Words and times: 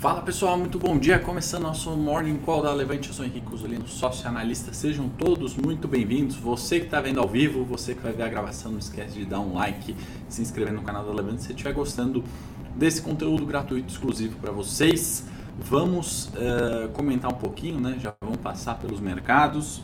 Fala 0.00 0.22
pessoal, 0.22 0.56
muito 0.56 0.78
bom 0.78 0.96
dia. 0.98 1.18
Começando 1.18 1.64
nosso 1.64 1.90
Morning 1.90 2.38
Call 2.38 2.62
da 2.62 2.72
Levante, 2.72 3.08
eu 3.08 3.14
sou 3.14 3.22
Henrique 3.22 3.44
Cusolino, 3.44 3.86
sócio 3.86 4.26
analista. 4.26 4.72
Sejam 4.72 5.10
todos 5.10 5.54
muito 5.54 5.86
bem-vindos. 5.86 6.36
Você 6.36 6.80
que 6.80 6.86
está 6.86 7.02
vendo 7.02 7.20
ao 7.20 7.28
vivo, 7.28 7.66
você 7.66 7.94
que 7.94 8.00
vai 8.00 8.10
ver 8.10 8.22
a 8.22 8.28
gravação, 8.28 8.72
não 8.72 8.78
esquece 8.78 9.18
de 9.18 9.26
dar 9.26 9.40
um 9.40 9.52
like, 9.52 9.94
se 10.26 10.40
inscrever 10.40 10.72
no 10.72 10.80
canal 10.80 11.04
da 11.04 11.12
Levante 11.12 11.42
se 11.42 11.50
estiver 11.50 11.74
gostando 11.74 12.24
desse 12.74 13.02
conteúdo 13.02 13.44
gratuito 13.44 13.92
exclusivo 13.92 14.38
para 14.38 14.50
vocês. 14.50 15.26
Vamos 15.58 16.28
uh, 16.28 16.88
comentar 16.94 17.30
um 17.30 17.36
pouquinho, 17.36 17.78
né? 17.78 17.98
Já 18.00 18.14
vamos 18.22 18.38
passar 18.38 18.78
pelos 18.78 19.00
mercados. 19.00 19.82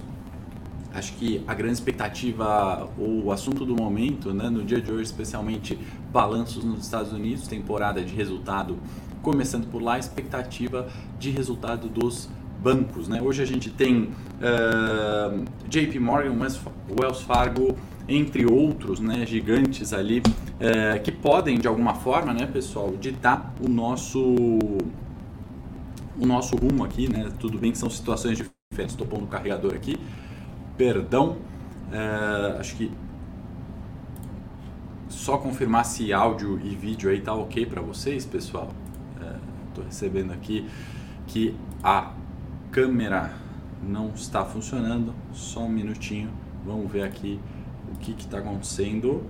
Acho 0.95 1.13
que 1.13 1.45
a 1.47 1.53
grande 1.53 1.75
expectativa, 1.75 2.89
o 2.97 3.31
assunto 3.31 3.67
do 3.67 3.77
momento, 3.77 4.33
né, 4.33 4.49
no 4.49 4.65
dia 4.65 4.81
de 4.81 4.91
hoje, 4.91 5.03
especialmente 5.03 5.79
balanços 6.11 6.65
nos 6.65 6.85
Estados 6.85 7.13
Unidos, 7.13 7.47
temporada 7.47 8.03
de 8.03 8.15
resultado 8.15 8.79
começando 9.23 9.67
por 9.69 9.83
lá, 9.83 9.99
expectativa 9.99 10.89
de 11.19 11.31
resultado 11.31 11.89
dos 11.89 12.29
bancos. 12.63 13.09
Né? 13.09 13.21
Hoje 13.23 13.43
a 13.43 13.47
gente 13.47 13.71
tem 13.71 14.11
uh, 14.41 15.45
JP 15.69 15.99
Morgan, 15.99 16.37
Wells 16.91 17.23
Fargo, 17.23 17.77
entre 18.09 18.47
outros 18.47 19.01
né, 19.01 19.27
gigantes 19.27 19.93
ali, 19.93 20.21
uh, 20.21 21.03
que 21.03 21.13
podem, 21.13 21.59
de 21.59 21.69
alguma 21.69 21.95
forma, 21.95 22.33
né, 22.33 22.47
pessoal, 22.47 22.95
ditar 23.01 23.55
o 23.61 23.69
nosso, 23.69 24.21
o 26.19 26.27
nosso 26.27 26.57
rumo 26.57 26.85
aqui. 26.85 27.11
Né? 27.11 27.31
Tudo 27.39 27.59
bem 27.59 27.73
que 27.73 27.79
são 27.79 27.91
situações 27.91 28.39
diferentes, 28.39 28.95
estou 28.95 29.07
pondo 29.07 29.25
o 29.25 29.29
carregador 29.29 29.75
aqui, 29.75 29.97
perdão, 30.77 31.37
uh, 31.91 32.61
acho 32.61 32.77
que 32.77 32.91
só 35.09 35.39
confirmar 35.39 35.85
se 35.85 36.13
áudio 36.13 36.61
e 36.63 36.75
vídeo 36.75 37.11
aí 37.11 37.21
tá 37.21 37.35
ok 37.35 37.65
para 37.67 37.81
vocês, 37.81 38.25
pessoal. 38.25 38.71
Estou 39.77 39.85
recebendo 39.85 40.33
aqui 40.33 40.67
que 41.27 41.55
a 41.83 42.15
câmera 42.73 43.35
não 43.83 44.09
está 44.15 44.43
funcionando. 44.43 45.13
Só 45.35 45.65
um 45.65 45.69
minutinho. 45.69 46.31
Vamos 46.65 46.91
ver 46.91 47.03
aqui 47.03 47.39
o 47.93 47.99
que 47.99 48.13
está 48.13 48.39
acontecendo. 48.39 49.23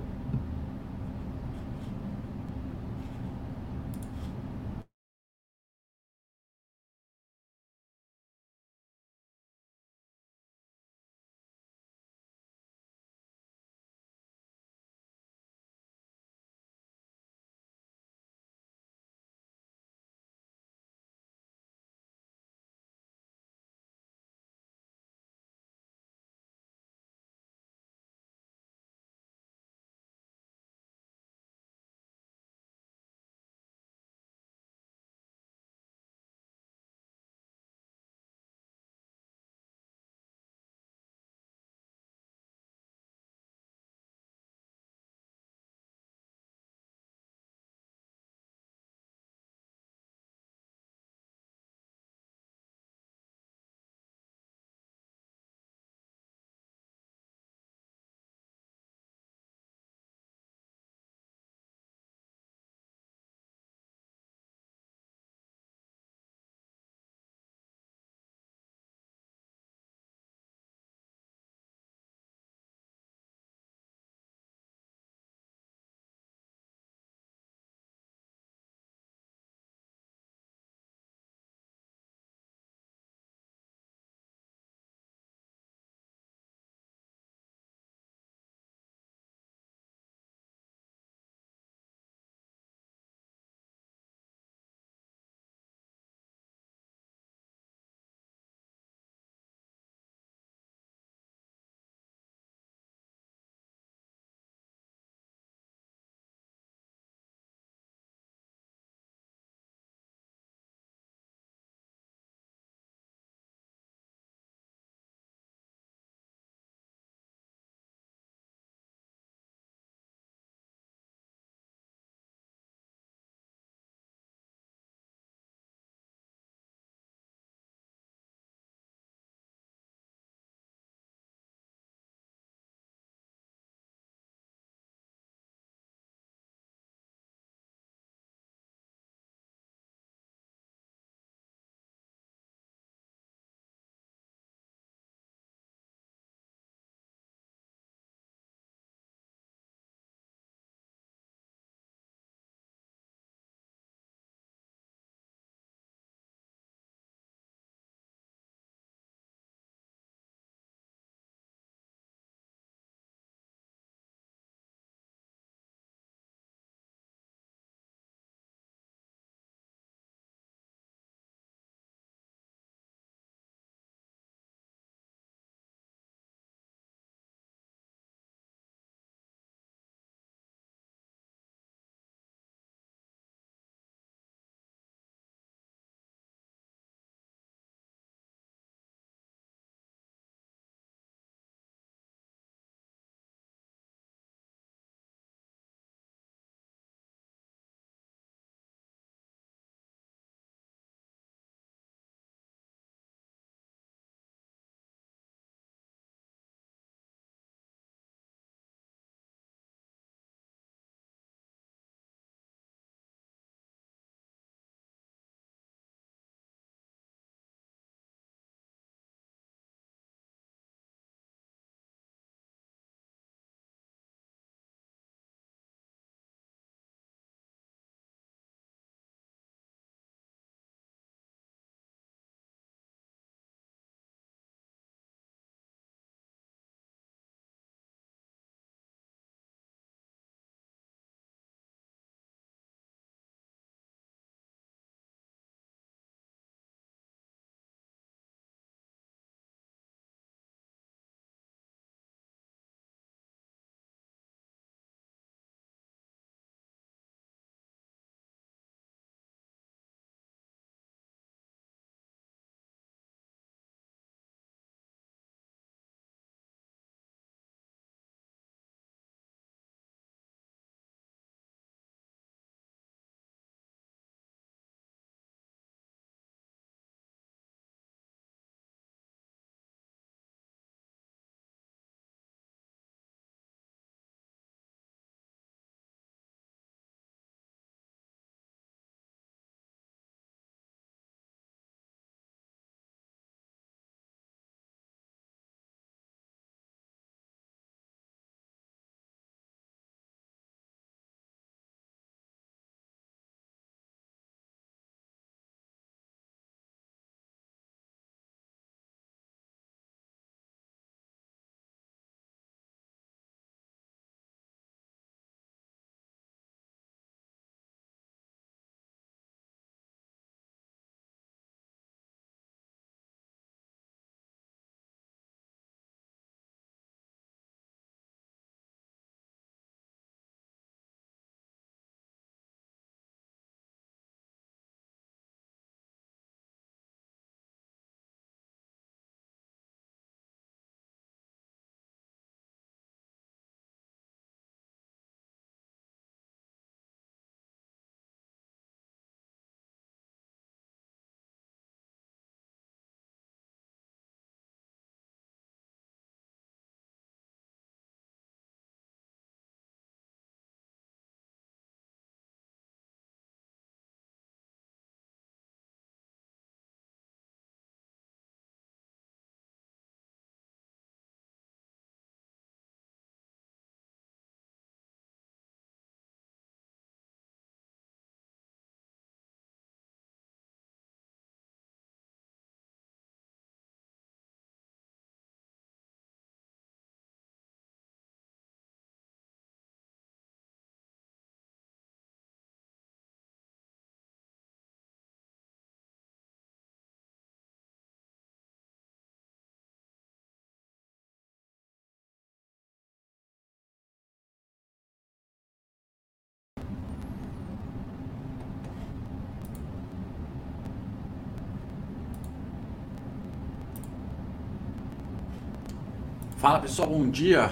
Fala 416.37 416.59
pessoal, 416.59 416.91
bom 416.91 417.09
dia. 417.09 417.51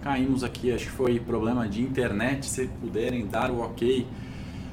Caímos 0.00 0.44
aqui, 0.44 0.70
acho 0.70 0.84
que 0.84 0.92
foi 0.92 1.18
problema 1.18 1.68
de 1.68 1.82
internet. 1.82 2.46
Se 2.46 2.68
puderem 2.68 3.26
dar 3.26 3.50
o 3.50 3.60
ok, 3.60 4.06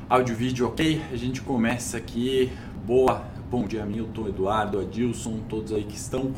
áudio 0.08 0.36
vídeo 0.36 0.68
ok, 0.68 1.02
a 1.12 1.16
gente 1.16 1.42
começa 1.42 1.98
aqui. 1.98 2.52
Boa, 2.86 3.26
bom 3.50 3.66
dia 3.66 3.84
Milton, 3.88 4.28
Eduardo, 4.28 4.80
Adilson, 4.80 5.40
todos 5.50 5.74
aí 5.74 5.84
que 5.84 5.96
estão 5.96 6.32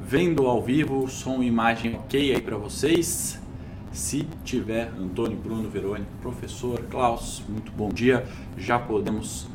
vendo 0.00 0.46
ao 0.46 0.62
vivo, 0.62 1.06
som 1.06 1.42
e 1.42 1.46
imagem 1.48 1.96
ok 1.96 2.34
aí 2.34 2.40
para 2.40 2.56
vocês. 2.56 3.38
Se 3.92 4.26
tiver, 4.42 4.90
Antônio, 4.98 5.36
Bruno, 5.36 5.68
Verônica, 5.68 6.10
professor 6.22 6.80
Klaus, 6.84 7.42
muito 7.46 7.70
bom 7.72 7.90
dia. 7.90 8.26
Já 8.56 8.78
podemos 8.78 9.46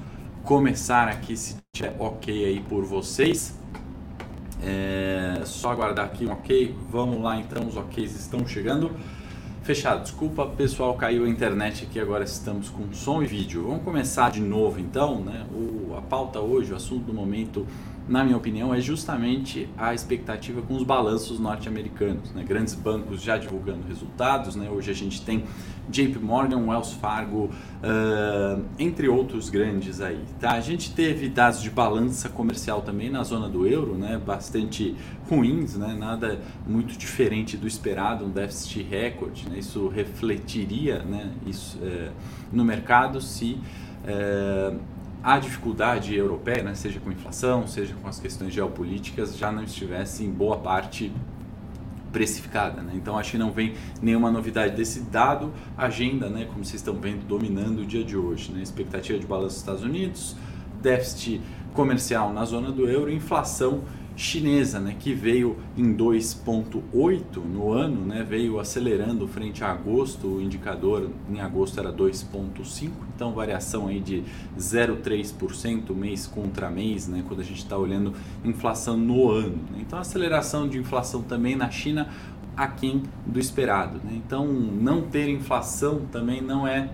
começar 0.44 1.08
aqui 1.08 1.36
se 1.36 1.56
tiver 1.74 1.96
ok 1.98 2.46
aí 2.46 2.60
por 2.60 2.86
vocês. 2.86 3.58
É 4.62 5.42
só 5.46 5.72
aguardar 5.72 6.06
aqui 6.06 6.26
um 6.26 6.32
ok. 6.32 6.76
Vamos 6.90 7.22
lá 7.22 7.38
então, 7.38 7.68
os 7.68 7.78
OKs 7.78 8.20
estão 8.20 8.46
chegando. 8.48 8.92
Fechado, 9.64 10.02
desculpa 10.02 10.48
pessoal, 10.48 10.96
caiu 10.96 11.26
a 11.26 11.30
internet 11.30 11.86
aqui, 11.86 12.00
agora 12.00 12.24
estamos 12.24 12.70
com 12.70 12.92
som 12.92 13.22
e 13.22 13.28
vídeo. 13.28 13.68
Vamos 13.68 13.84
começar 13.84 14.32
de 14.32 14.42
novo 14.42 14.80
então, 14.80 15.20
né? 15.22 15.46
O, 15.54 15.96
a 15.96 16.02
pauta 16.02 16.40
hoje, 16.40 16.74
o 16.74 16.76
assunto 16.76 17.04
do 17.06 17.14
momento 17.14 17.68
na 18.10 18.24
minha 18.24 18.36
opinião, 18.36 18.74
é 18.74 18.82
justamente 18.82 19.70
a 19.78 19.94
expectativa 19.94 20.64
com 20.64 20.76
os 20.76 20.82
balanços 20.82 21.40
norte-americanos. 21.40 22.34
Né? 22.34 22.44
Grandes 22.44 22.74
bancos 22.74 23.22
já 23.22 23.38
divulgando 23.38 23.88
resultados. 23.88 24.56
Né? 24.56 24.68
Hoje 24.68 24.90
a 24.90 24.96
gente 24.96 25.22
tem 25.22 25.44
JP 25.88 26.18
Morgan, 26.18 26.58
Wells 26.68 26.96
Fargo, 26.96 27.46
uh, 27.46 28.66
entre 28.80 29.08
outros 29.08 29.50
grandes 29.50 30.02
aí. 30.02 30.24
Tá? 30.40 30.54
A 30.54 30.60
gente 30.60 30.92
teve 30.94 31.30
dados 31.30 31.62
de 31.62 31.70
balança 31.70 32.30
comercial 32.30 32.82
também 32.82 33.12
na 33.12 33.24
zona 33.24 33.48
do 33.48 33.68
euro, 33.68 33.96
né? 33.96 34.20
bastante 34.24 34.96
ruins, 35.30 35.78
né? 35.78 35.96
nada 35.98 36.42
muito 36.68 36.98
diferente 36.98 37.56
do 37.58 37.68
esperado, 37.68 38.26
um 38.26 38.30
déficit 38.30 38.82
recorde. 38.82 39.48
Né? 39.48 39.60
Isso 39.60 39.88
refletiria 39.88 41.04
né? 41.04 41.32
Isso, 41.46 41.78
uh, 41.78 42.12
no 42.52 42.66
mercado 42.66 43.22
se. 43.22 43.60
Uh, 44.04 44.99
a 45.24 45.38
dificuldade 45.38 46.16
europeia, 46.16 46.64
né, 46.64 46.76
seja 46.76 47.00
com 47.00 47.12
inflação, 47.12 47.68
seja 47.68 47.94
com 48.02 48.08
as 48.08 48.20
questões 48.20 48.54
geopolíticas, 48.54 49.38
já 49.38 49.52
não 49.52 49.64
estivesse 49.64 50.24
em 50.24 50.32
boa 50.32 50.58
parte 50.58 51.12
precificada. 52.12 52.82
Né? 52.82 52.94
Então 52.96 53.18
acho 53.18 53.32
que 53.32 53.38
não 53.38 53.52
vem 53.52 53.76
nenhuma 54.02 54.32
novidade 54.32 54.76
desse 54.76 55.02
dado, 55.02 55.54
agenda, 55.78 56.30
né, 56.30 56.46
como 56.46 56.64
vocês 56.64 56.76
estão 56.76 56.96
vendo, 56.96 57.26
dominando 57.28 57.80
o 57.80 57.86
dia 57.86 58.04
de 58.04 58.16
hoje. 58.16 58.52
Né? 58.52 58.62
Expectativa 58.62 59.20
de 59.20 59.28
balanço 59.28 59.56
dos 59.56 59.58
Estados 59.58 59.84
Unidos, 59.84 60.36
déficit 60.82 61.42
comercial 61.74 62.34
na 62.34 62.46
zona 62.46 62.72
do 62.72 62.88
euro, 62.88 63.12
inflação 63.12 63.84
chinesa, 64.20 64.82
né, 64.82 64.98
que 65.00 65.14
veio 65.14 65.56
em 65.78 65.96
2,8 65.96 67.38
no 67.38 67.72
ano, 67.72 68.06
né, 68.06 68.22
veio 68.22 68.60
acelerando 68.60 69.26
frente 69.26 69.64
a 69.64 69.72
agosto, 69.72 70.28
o 70.28 70.42
indicador 70.42 71.10
em 71.30 71.40
agosto 71.40 71.80
era 71.80 71.92
2,5, 71.92 72.92
então 73.16 73.32
variação 73.32 73.88
aí 73.88 74.02
de 74.02 74.26
0,3% 74.58 75.96
mês 75.96 76.28
contra 76.28 76.70
mês, 76.70 77.08
né, 77.08 77.24
quando 77.26 77.40
a 77.40 77.44
gente 77.44 77.60
está 77.60 77.78
olhando 77.78 78.14
inflação 78.44 78.98
no 78.98 79.32
ano. 79.32 79.56
Né? 79.72 79.80
Então 79.80 79.98
aceleração 79.98 80.68
de 80.68 80.78
inflação 80.78 81.22
também 81.22 81.56
na 81.56 81.72
China 81.72 82.10
aquém 82.58 83.04
do 83.26 83.40
esperado. 83.40 84.02
Né? 84.04 84.12
Então 84.16 84.46
não 84.46 85.04
ter 85.04 85.30
inflação 85.30 86.02
também 86.12 86.42
não 86.42 86.68
é 86.68 86.90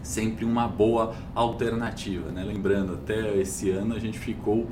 sempre 0.00 0.44
uma 0.44 0.68
boa 0.68 1.12
alternativa. 1.34 2.30
Né? 2.30 2.44
Lembrando, 2.44 2.94
até 2.94 3.36
esse 3.36 3.68
ano 3.70 3.96
a 3.96 3.98
gente 3.98 4.18
ficou 4.18 4.68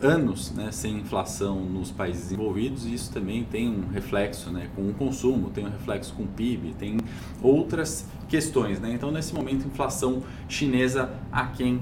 anos 0.00 0.52
né, 0.52 0.70
sem 0.70 0.98
inflação 0.98 1.60
nos 1.60 1.90
países 1.90 2.22
desenvolvidos 2.22 2.86
e 2.86 2.94
isso 2.94 3.12
também 3.12 3.44
tem 3.44 3.68
um 3.68 3.88
reflexo 3.88 4.50
né, 4.50 4.70
com 4.74 4.88
o 4.88 4.94
consumo, 4.94 5.50
tem 5.50 5.66
um 5.66 5.70
reflexo 5.70 6.14
com 6.14 6.22
o 6.22 6.26
PIB, 6.28 6.74
tem 6.78 6.98
outras 7.42 8.06
questões. 8.28 8.80
Né? 8.80 8.92
Então, 8.92 9.10
nesse 9.10 9.34
momento, 9.34 9.66
inflação 9.66 10.22
chinesa 10.48 11.10
aquém 11.32 11.80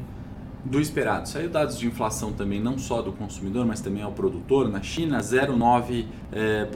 do 0.70 0.80
esperado. 0.80 1.28
Saiu 1.28 1.48
dados 1.48 1.78
de 1.78 1.86
inflação 1.86 2.32
também, 2.32 2.60
não 2.60 2.76
só 2.76 3.00
do 3.00 3.12
consumidor, 3.12 3.64
mas 3.64 3.80
também 3.80 4.02
ao 4.02 4.12
produtor. 4.12 4.68
Na 4.68 4.82
China, 4.82 5.18
0,9% 5.18 6.08
eh, 6.32 6.68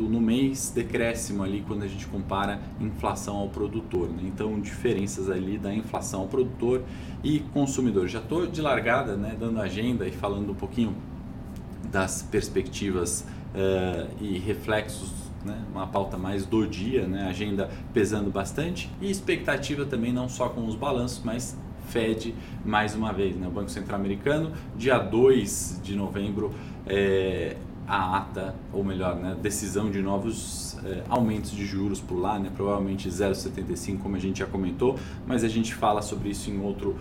no 0.00 0.20
mês, 0.20 0.70
decréscimo 0.74 1.42
ali 1.42 1.64
quando 1.66 1.82
a 1.82 1.88
gente 1.88 2.06
compara 2.06 2.60
inflação 2.78 3.36
ao 3.36 3.48
produtor. 3.48 4.08
Né? 4.08 4.24
Então, 4.24 4.60
diferenças 4.60 5.30
ali 5.30 5.56
da 5.56 5.74
inflação 5.74 6.20
ao 6.20 6.28
produtor 6.28 6.82
e 7.24 7.40
consumidor. 7.54 8.08
Já 8.08 8.18
estou 8.18 8.46
de 8.46 8.60
largada, 8.60 9.16
né, 9.16 9.34
dando 9.38 9.60
agenda 9.60 10.06
e 10.06 10.12
falando 10.12 10.50
um 10.50 10.54
pouquinho 10.54 10.94
das 11.90 12.22
perspectivas 12.22 13.24
eh, 13.54 14.06
e 14.20 14.38
reflexos 14.38 15.12
né, 15.44 15.58
uma 15.72 15.86
pauta 15.86 16.18
mais 16.18 16.44
do 16.44 16.66
dia, 16.66 17.06
né, 17.06 17.26
agenda 17.26 17.70
pesando 17.94 18.30
bastante 18.30 18.90
e 19.00 19.10
expectativa 19.10 19.86
também 19.86 20.12
não 20.12 20.28
só 20.28 20.50
com 20.50 20.66
os 20.66 20.76
balanços, 20.76 21.22
mas 21.24 21.56
Fed 21.90 22.34
mais 22.64 22.94
uma 22.94 23.12
vez, 23.12 23.36
né? 23.36 23.46
o 23.46 23.50
Banco 23.50 23.70
Central 23.70 23.98
Americano, 23.98 24.52
dia 24.76 24.98
2 24.98 25.80
de 25.82 25.96
novembro, 25.96 26.52
é, 26.86 27.56
a 27.86 28.18
ata, 28.18 28.54
ou 28.72 28.84
melhor, 28.84 29.16
né, 29.16 29.36
decisão 29.42 29.90
de 29.90 30.00
novos 30.00 30.78
é, 30.84 31.02
aumentos 31.08 31.50
de 31.50 31.66
juros 31.66 32.00
por 32.00 32.14
lá, 32.14 32.38
né, 32.38 32.48
provavelmente 32.54 33.08
0,75, 33.08 33.98
como 33.98 34.14
a 34.14 34.18
gente 34.18 34.38
já 34.38 34.46
comentou, 34.46 34.96
mas 35.26 35.42
a 35.42 35.48
gente 35.48 35.74
fala 35.74 36.00
sobre 36.00 36.28
isso 36.28 36.50
em 36.50 36.60
outro 36.60 36.96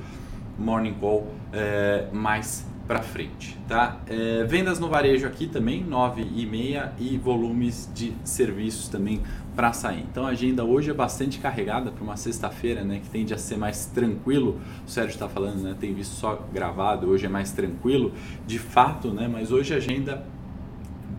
morning 0.58 0.96
call 0.96 1.28
é, 1.54 2.08
mais 2.12 2.66
para 2.90 3.04
frente, 3.04 3.56
tá? 3.68 4.00
É, 4.08 4.44
vendas 4.46 4.80
no 4.80 4.90
varejo 4.90 5.28
aqui 5.28 5.46
também 5.46 5.86
9,5 5.86 6.90
e 6.98 7.20
volumes 7.20 7.88
de 7.94 8.12
serviços 8.24 8.88
também 8.88 9.22
para 9.56 9.72
sair. 9.74 10.04
Então 10.10 10.26
a 10.26 10.30
agenda 10.30 10.64
hoje 10.66 10.90
é 10.90 10.94
bastante 10.94 11.38
carregada 11.38 11.92
para 11.92 12.04
uma 12.04 12.18
sexta-feira, 12.18 12.84
né, 12.84 13.00
que 13.00 13.08
tende 13.08 13.32
a 13.32 13.38
ser 13.38 13.58
mais 13.58 13.86
tranquilo. 13.86 14.60
O 14.88 14.90
Sérgio 14.90 15.14
está 15.14 15.30
falando, 15.30 15.62
né, 15.62 15.76
tem 15.80 15.94
visto 15.94 16.14
só 16.14 16.44
gravado, 16.52 17.08
hoje 17.08 17.28
é 17.28 17.30
mais 17.30 17.52
tranquilo, 17.52 18.12
de 18.48 18.58
fato, 18.58 19.14
né, 19.14 19.30
mas 19.32 19.52
hoje 19.52 19.72
a 19.72 19.78
agenda 19.78 20.26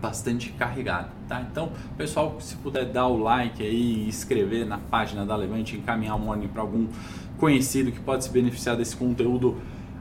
bastante 0.01 0.49
carregada, 0.49 1.11
tá? 1.29 1.39
Então, 1.49 1.71
pessoal, 1.95 2.35
se 2.41 2.57
puder 2.57 2.83
dar 2.83 3.07
o 3.07 3.17
like 3.17 3.63
aí, 3.63 4.09
escrever 4.09 4.65
na 4.65 4.77
página 4.77 5.25
da 5.25 5.37
Levante, 5.37 5.77
encaminhar 5.77 6.17
o 6.17 6.19
morning 6.19 6.49
para 6.49 6.63
algum 6.63 6.87
conhecido 7.37 7.93
que 7.93 7.99
pode 8.01 8.25
se 8.25 8.29
beneficiar 8.29 8.75
desse 8.75 8.97
conteúdo, 8.97 9.55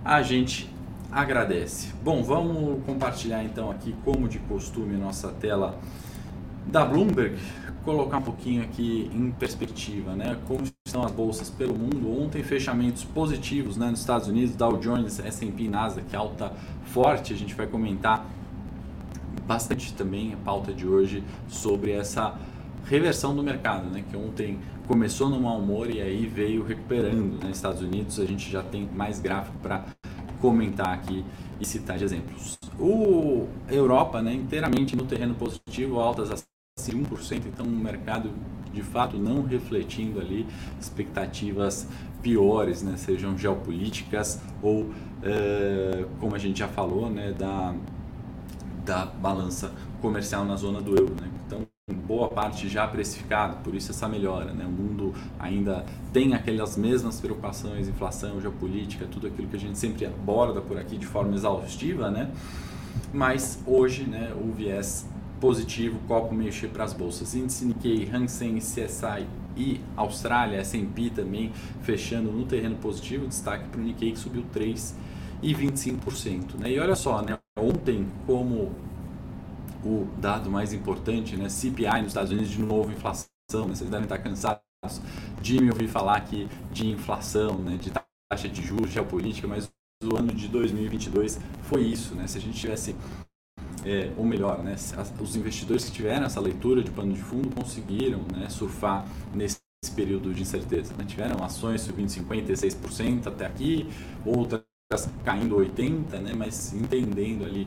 a 0.04 0.22
gente 0.22 0.69
agradece. 1.10 1.88
Bom, 2.02 2.22
vamos 2.22 2.84
compartilhar 2.84 3.42
então 3.42 3.70
aqui, 3.70 3.94
como 4.04 4.28
de 4.28 4.38
costume, 4.40 4.96
nossa 4.96 5.28
tela 5.28 5.78
da 6.66 6.84
Bloomberg, 6.84 7.36
colocar 7.84 8.18
um 8.18 8.22
pouquinho 8.22 8.62
aqui 8.62 9.10
em 9.12 9.30
perspectiva, 9.32 10.14
né? 10.14 10.38
Como 10.46 10.62
estão 10.86 11.04
as 11.04 11.10
bolsas 11.10 11.50
pelo 11.50 11.74
mundo? 11.74 12.10
Ontem 12.22 12.42
fechamentos 12.42 13.04
positivos, 13.04 13.76
né? 13.76 13.90
Nos 13.90 14.00
Estados 14.00 14.28
Unidos, 14.28 14.54
Dow 14.54 14.76
Jones, 14.78 15.18
S&P, 15.18 15.68
Nasdaq, 15.68 16.14
alta 16.14 16.52
forte. 16.84 17.32
A 17.32 17.36
gente 17.36 17.54
vai 17.54 17.66
comentar 17.66 18.24
bastante 19.46 19.92
também 19.94 20.34
a 20.34 20.36
pauta 20.36 20.72
de 20.72 20.86
hoje 20.86 21.24
sobre 21.48 21.92
essa 21.92 22.38
reversão 22.84 23.34
do 23.34 23.42
mercado, 23.42 23.90
né? 23.90 24.04
Que 24.08 24.16
ontem 24.16 24.58
começou 24.86 25.28
no 25.28 25.40
mau 25.40 25.58
humor 25.58 25.90
e 25.90 26.00
aí 26.00 26.26
veio 26.26 26.62
recuperando. 26.62 27.34
Nos 27.34 27.44
né? 27.44 27.50
Estados 27.50 27.82
Unidos 27.82 28.20
a 28.20 28.24
gente 28.24 28.50
já 28.50 28.62
tem 28.62 28.88
mais 28.94 29.18
gráfico 29.18 29.56
para 29.58 29.86
comentar 30.40 30.94
aqui 30.94 31.24
e 31.60 31.64
citar 31.64 31.98
de 31.98 32.04
exemplos. 32.04 32.58
O 32.78 33.46
Europa, 33.68 34.22
né, 34.22 34.32
inteiramente 34.32 34.96
no 34.96 35.04
terreno 35.04 35.34
positivo, 35.34 36.00
altas 36.00 36.30
acima 36.30 37.02
de 37.04 37.14
1%, 37.14 37.42
então 37.46 37.66
um 37.66 37.78
mercado 37.78 38.30
de 38.72 38.82
fato 38.82 39.18
não 39.18 39.42
refletindo 39.42 40.20
ali 40.20 40.46
expectativas 40.80 41.86
piores, 42.22 42.82
né, 42.82 42.96
sejam 42.96 43.36
geopolíticas 43.36 44.40
ou, 44.62 44.90
é, 45.22 46.04
como 46.18 46.34
a 46.34 46.38
gente 46.38 46.58
já 46.58 46.68
falou, 46.68 47.10
né, 47.10 47.32
da, 47.32 47.74
da 48.84 49.06
balança 49.06 49.72
comercial 50.00 50.44
na 50.44 50.56
zona 50.56 50.80
do 50.80 50.96
euro. 50.96 51.14
Né? 51.20 51.28
Boa 51.94 52.28
parte 52.28 52.68
já 52.68 52.86
precificado, 52.86 53.56
por 53.62 53.74
isso 53.74 53.90
essa 53.90 54.08
melhora. 54.08 54.52
Né? 54.52 54.64
O 54.64 54.70
mundo 54.70 55.14
ainda 55.38 55.84
tem 56.12 56.34
aquelas 56.34 56.76
mesmas 56.76 57.20
preocupações, 57.20 57.88
inflação, 57.88 58.40
geopolítica, 58.40 59.06
tudo 59.06 59.26
aquilo 59.26 59.48
que 59.48 59.56
a 59.56 59.60
gente 59.60 59.78
sempre 59.78 60.06
aborda 60.06 60.60
por 60.60 60.78
aqui 60.78 60.96
de 60.96 61.06
forma 61.06 61.34
exaustiva, 61.34 62.10
né? 62.10 62.30
mas 63.12 63.62
hoje 63.66 64.04
né, 64.04 64.32
o 64.34 64.52
viés 64.52 65.06
positivo, 65.40 65.98
copo 66.06 66.34
meio 66.34 66.52
cheio 66.52 66.70
para 66.70 66.84
as 66.84 66.92
bolsas. 66.92 67.34
Índice 67.34 67.64
Nikkei, 67.64 68.08
Hang 68.12 68.30
Seng, 68.30 68.58
CSI 68.58 69.26
e 69.56 69.80
Austrália, 69.96 70.58
S&P 70.58 71.08
também 71.10 71.50
fechando 71.82 72.30
no 72.30 72.44
terreno 72.44 72.76
positivo, 72.76 73.26
destaque 73.26 73.68
para 73.68 73.80
o 73.80 73.84
Nikkei 73.84 74.12
que 74.12 74.18
subiu 74.18 74.44
3,25%. 74.54 76.58
Né? 76.58 76.72
E 76.72 76.78
olha 76.78 76.94
só, 76.94 77.22
né? 77.22 77.38
ontem 77.58 78.06
como 78.26 78.70
o 79.84 80.06
dado 80.18 80.50
mais 80.50 80.72
importante, 80.72 81.36
né? 81.36 81.48
CPI 81.48 82.02
nos 82.02 82.08
Estados 82.08 82.30
Unidos, 82.30 82.50
de 82.50 82.62
novo 82.62 82.90
inflação. 82.90 83.28
Né? 83.52 83.74
Vocês 83.74 83.90
devem 83.90 84.04
estar 84.04 84.18
cansados 84.18 84.62
de 85.40 85.60
me 85.60 85.70
ouvir 85.70 85.88
falar 85.88 86.16
aqui 86.16 86.48
de 86.70 86.86
inflação, 86.86 87.58
né? 87.58 87.76
de 87.76 87.90
taxa 87.90 88.48
de 88.48 88.62
juros, 88.62 88.90
geopolítica, 88.90 89.48
mas 89.48 89.70
o 90.02 90.16
ano 90.16 90.32
de 90.32 90.48
2022 90.48 91.38
foi 91.62 91.82
isso. 91.82 92.14
Né? 92.14 92.26
Se 92.26 92.38
a 92.38 92.40
gente 92.40 92.58
tivesse 92.58 92.94
é, 93.84 94.12
ou 94.16 94.24
melhor, 94.24 94.62
né, 94.62 94.76
os 95.20 95.36
investidores 95.36 95.84
que 95.86 95.92
tiveram 95.92 96.26
essa 96.26 96.40
leitura 96.40 96.82
de 96.82 96.90
pano 96.90 97.12
de 97.12 97.22
fundo 97.22 97.50
conseguiram 97.54 98.20
né, 98.32 98.48
surfar 98.48 99.06
nesse 99.34 99.60
período 99.94 100.34
de 100.34 100.42
incerteza. 100.42 100.94
Né? 100.96 101.04
Tiveram 101.04 101.42
ações 101.42 101.80
subindo 101.80 102.08
56% 102.08 103.26
até 103.26 103.46
aqui, 103.46 103.88
outras 104.24 104.62
caindo 105.24 105.56
80%, 105.56 106.20
né, 106.20 106.32
mas 106.34 106.74
entendendo 106.74 107.44
ali 107.44 107.66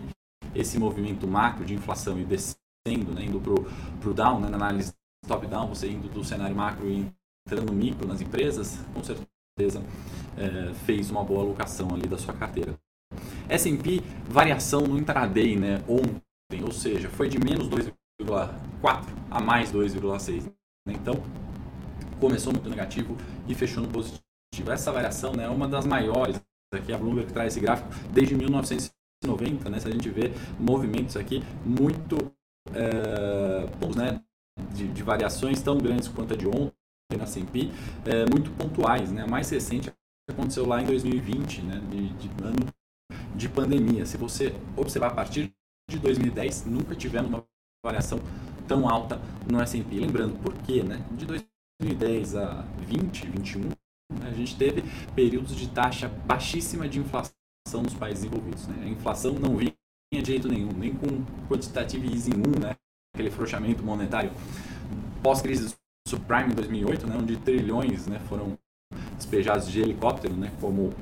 esse 0.56 0.78
movimento 0.78 1.28
macro 1.28 1.66
de 1.66 1.74
inflação 1.74 2.20
e 2.20 2.24
descendo, 2.24 3.14
né, 3.14 3.26
indo 3.26 3.40
para 3.40 4.10
o 4.10 4.14
down, 4.14 4.40
né, 4.40 4.50
na 4.50 4.58
análise 4.58 4.94
top-down, 5.28 5.68
você 5.68 5.90
indo 5.90 6.10
do 6.10 6.24
cenário 6.24 6.56
macro 6.56 6.88
e 6.90 7.08
entrando 7.46 7.72
no 7.72 7.74
micro 7.74 8.08
nas 8.08 8.22
empresas, 8.22 8.80
com 8.94 9.04
certeza 9.04 9.84
é, 10.38 10.74
fez 10.86 11.10
uma 11.10 11.24
boa 11.24 11.42
alocação 11.42 11.90
ali 11.94 12.08
da 12.08 12.18
sua 12.18 12.34
carteira. 12.34 12.78
S&P, 13.48 14.02
variação 14.28 14.82
no 14.82 14.98
intraday, 14.98 15.56
né, 15.56 15.84
ontem, 15.88 16.64
ou 16.64 16.72
seja, 16.72 17.10
foi 17.10 17.30
de 17.30 17.40
menos 17.40 17.70
2,4 17.70 19.06
a 19.30 19.42
mais 19.42 19.72
2,6. 19.72 20.44
Né? 20.88 20.94
Então, 20.94 21.16
começou 22.20 22.54
muito 22.54 22.70
negativo 22.70 23.18
e 23.48 23.54
fechou 23.54 23.84
no 23.84 23.90
positivo. 23.90 24.24
Essa 24.72 24.92
variação 24.92 25.34
né, 25.34 25.46
é 25.46 25.50
uma 25.50 25.68
das 25.68 25.86
maiores, 25.86 26.42
aqui 26.74 26.92
a 26.92 26.98
Bloomberg 26.98 27.32
traz 27.32 27.54
esse 27.54 27.60
gráfico, 27.60 27.90
desde 28.12 28.36
1990, 29.24 29.70
né, 29.70 29.80
se 29.80 29.88
a 29.88 29.92
gente 29.92 30.10
vê 30.10 30.32
movimentos 30.60 31.16
aqui 31.18 31.44
muito 31.66 32.18
é, 32.74 33.68
bons, 33.80 33.96
né, 33.96 34.22
de, 34.74 34.88
de, 34.88 35.04
variações 35.04 35.62
tão 35.62 35.78
grandes 35.78 36.08
quanto 36.08 36.34
a 36.34 36.38
de 36.38 36.48
ontem 36.48 36.74
na 37.18 37.24
S&P, 37.24 37.70
é, 38.06 38.26
muito 38.30 38.52
pontuais. 38.52 39.12
Né, 39.12 39.24
a 39.24 39.28
mais 39.28 39.50
recente 39.50 39.92
aconteceu 40.30 40.66
lá 40.66 40.82
em 40.82 40.86
2020, 40.86 41.62
né, 41.62 41.82
de, 41.90 42.10
de 42.10 42.44
ano 42.44 42.68
de 43.36 43.50
pandemia. 43.50 44.06
Se 44.06 44.18
você 44.18 44.56
observar 44.76 45.08
a 45.08 45.14
partir 45.14 45.52
de 45.90 46.00
2010, 46.00 46.66
nunca 46.66 46.96
tivemos 46.96 47.30
uma 47.30 47.46
variação 47.86 48.20
tão 48.68 48.88
alta 48.88 49.20
no 49.50 49.62
S&P. 49.62 50.00
Lembrando 50.00 50.40
por 50.42 50.54
quê, 50.60 50.84
né? 50.84 51.06
De 51.12 51.26
2010 51.26 52.36
a 52.36 52.62
20, 52.80 53.28
21, 53.28 53.62
né, 53.70 53.76
a 54.28 54.32
gente 54.32 54.56
teve 54.56 54.84
períodos 55.14 55.56
de 55.56 55.68
taxa 55.70 56.08
baixíssima 56.08 56.88
de 56.88 57.00
inflação 57.00 57.43
nos 57.72 57.94
países 57.94 58.24
envolvidos. 58.24 58.68
Né? 58.68 58.84
A 58.84 58.88
inflação 58.88 59.34
não 59.34 59.58
vinha 59.58 59.74
de 60.14 60.26
jeito 60.26 60.48
nenhum, 60.48 60.72
nem 60.74 60.94
com 60.94 61.08
quantitative 61.50 62.08
easing 62.08 62.34
1, 62.34 62.60
né? 62.60 62.76
aquele 63.16 63.32
frouxamento 63.32 63.84
monetário 63.84 64.32
pós-crise 65.22 65.76
subprime 66.08 66.52
em 66.52 66.56
2008, 66.56 67.08
né? 67.08 67.18
onde 67.18 67.38
trilhões 67.38 68.08
né, 68.08 68.20
foram 68.28 68.58
despejados 69.16 69.68
de 69.72 69.82
helicóptero, 69.82 70.36
né? 70.36 70.52
como 70.60 70.94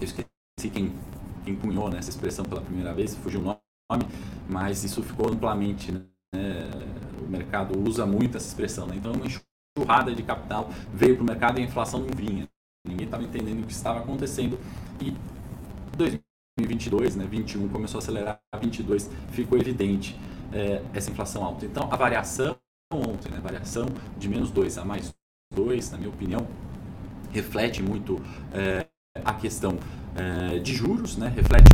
eu 0.00 0.04
esqueci 0.04 0.26
quem 0.72 1.56
cunhou 1.56 1.90
né, 1.90 1.98
essa 1.98 2.10
expressão 2.10 2.44
pela 2.44 2.62
primeira 2.62 2.94
vez, 2.94 3.14
fugiu 3.16 3.40
o 3.40 3.44
nome, 3.44 3.60
mas 4.48 4.84
isso 4.84 5.02
ficou 5.02 5.30
amplamente. 5.30 5.92
Né? 5.92 6.06
O 7.22 7.28
mercado 7.28 7.78
usa 7.78 8.06
muito 8.06 8.36
essa 8.36 8.48
expressão. 8.48 8.86
Né? 8.86 8.96
Então, 8.96 9.12
uma 9.12 9.26
enxurrada 9.26 10.14
de 10.14 10.22
capital 10.22 10.70
veio 10.92 11.16
para 11.16 11.22
o 11.22 11.26
mercado 11.26 11.58
e 11.58 11.62
a 11.62 11.66
inflação 11.66 12.00
não 12.00 12.08
vinha. 12.16 12.48
Ninguém 12.86 13.06
estava 13.06 13.22
entendendo 13.22 13.62
o 13.62 13.66
que 13.66 13.72
estava 13.72 14.00
acontecendo. 14.00 14.58
E 15.00 15.14
2022, 15.96 17.16
né, 17.16 17.26
21 17.26 17.68
começou 17.68 17.98
a 17.98 18.02
acelerar, 18.02 18.40
22 18.60 19.10
ficou 19.32 19.58
evidente 19.58 20.18
é, 20.52 20.82
essa 20.92 21.10
inflação 21.10 21.44
alta. 21.44 21.64
Então, 21.66 21.88
a 21.90 21.96
variação 21.96 22.56
ontem, 22.92 23.30
né, 23.30 23.40
variação 23.40 23.86
de 24.18 24.28
menos 24.28 24.50
2 24.50 24.78
a 24.78 24.84
mais 24.84 25.14
2, 25.54 25.90
na 25.90 25.98
minha 25.98 26.10
opinião, 26.10 26.46
reflete 27.32 27.82
muito 27.82 28.20
é, 28.52 28.86
a 29.24 29.34
questão 29.34 29.78
é, 30.16 30.58
de 30.58 30.74
juros, 30.74 31.16
né? 31.16 31.28
reflete 31.28 31.64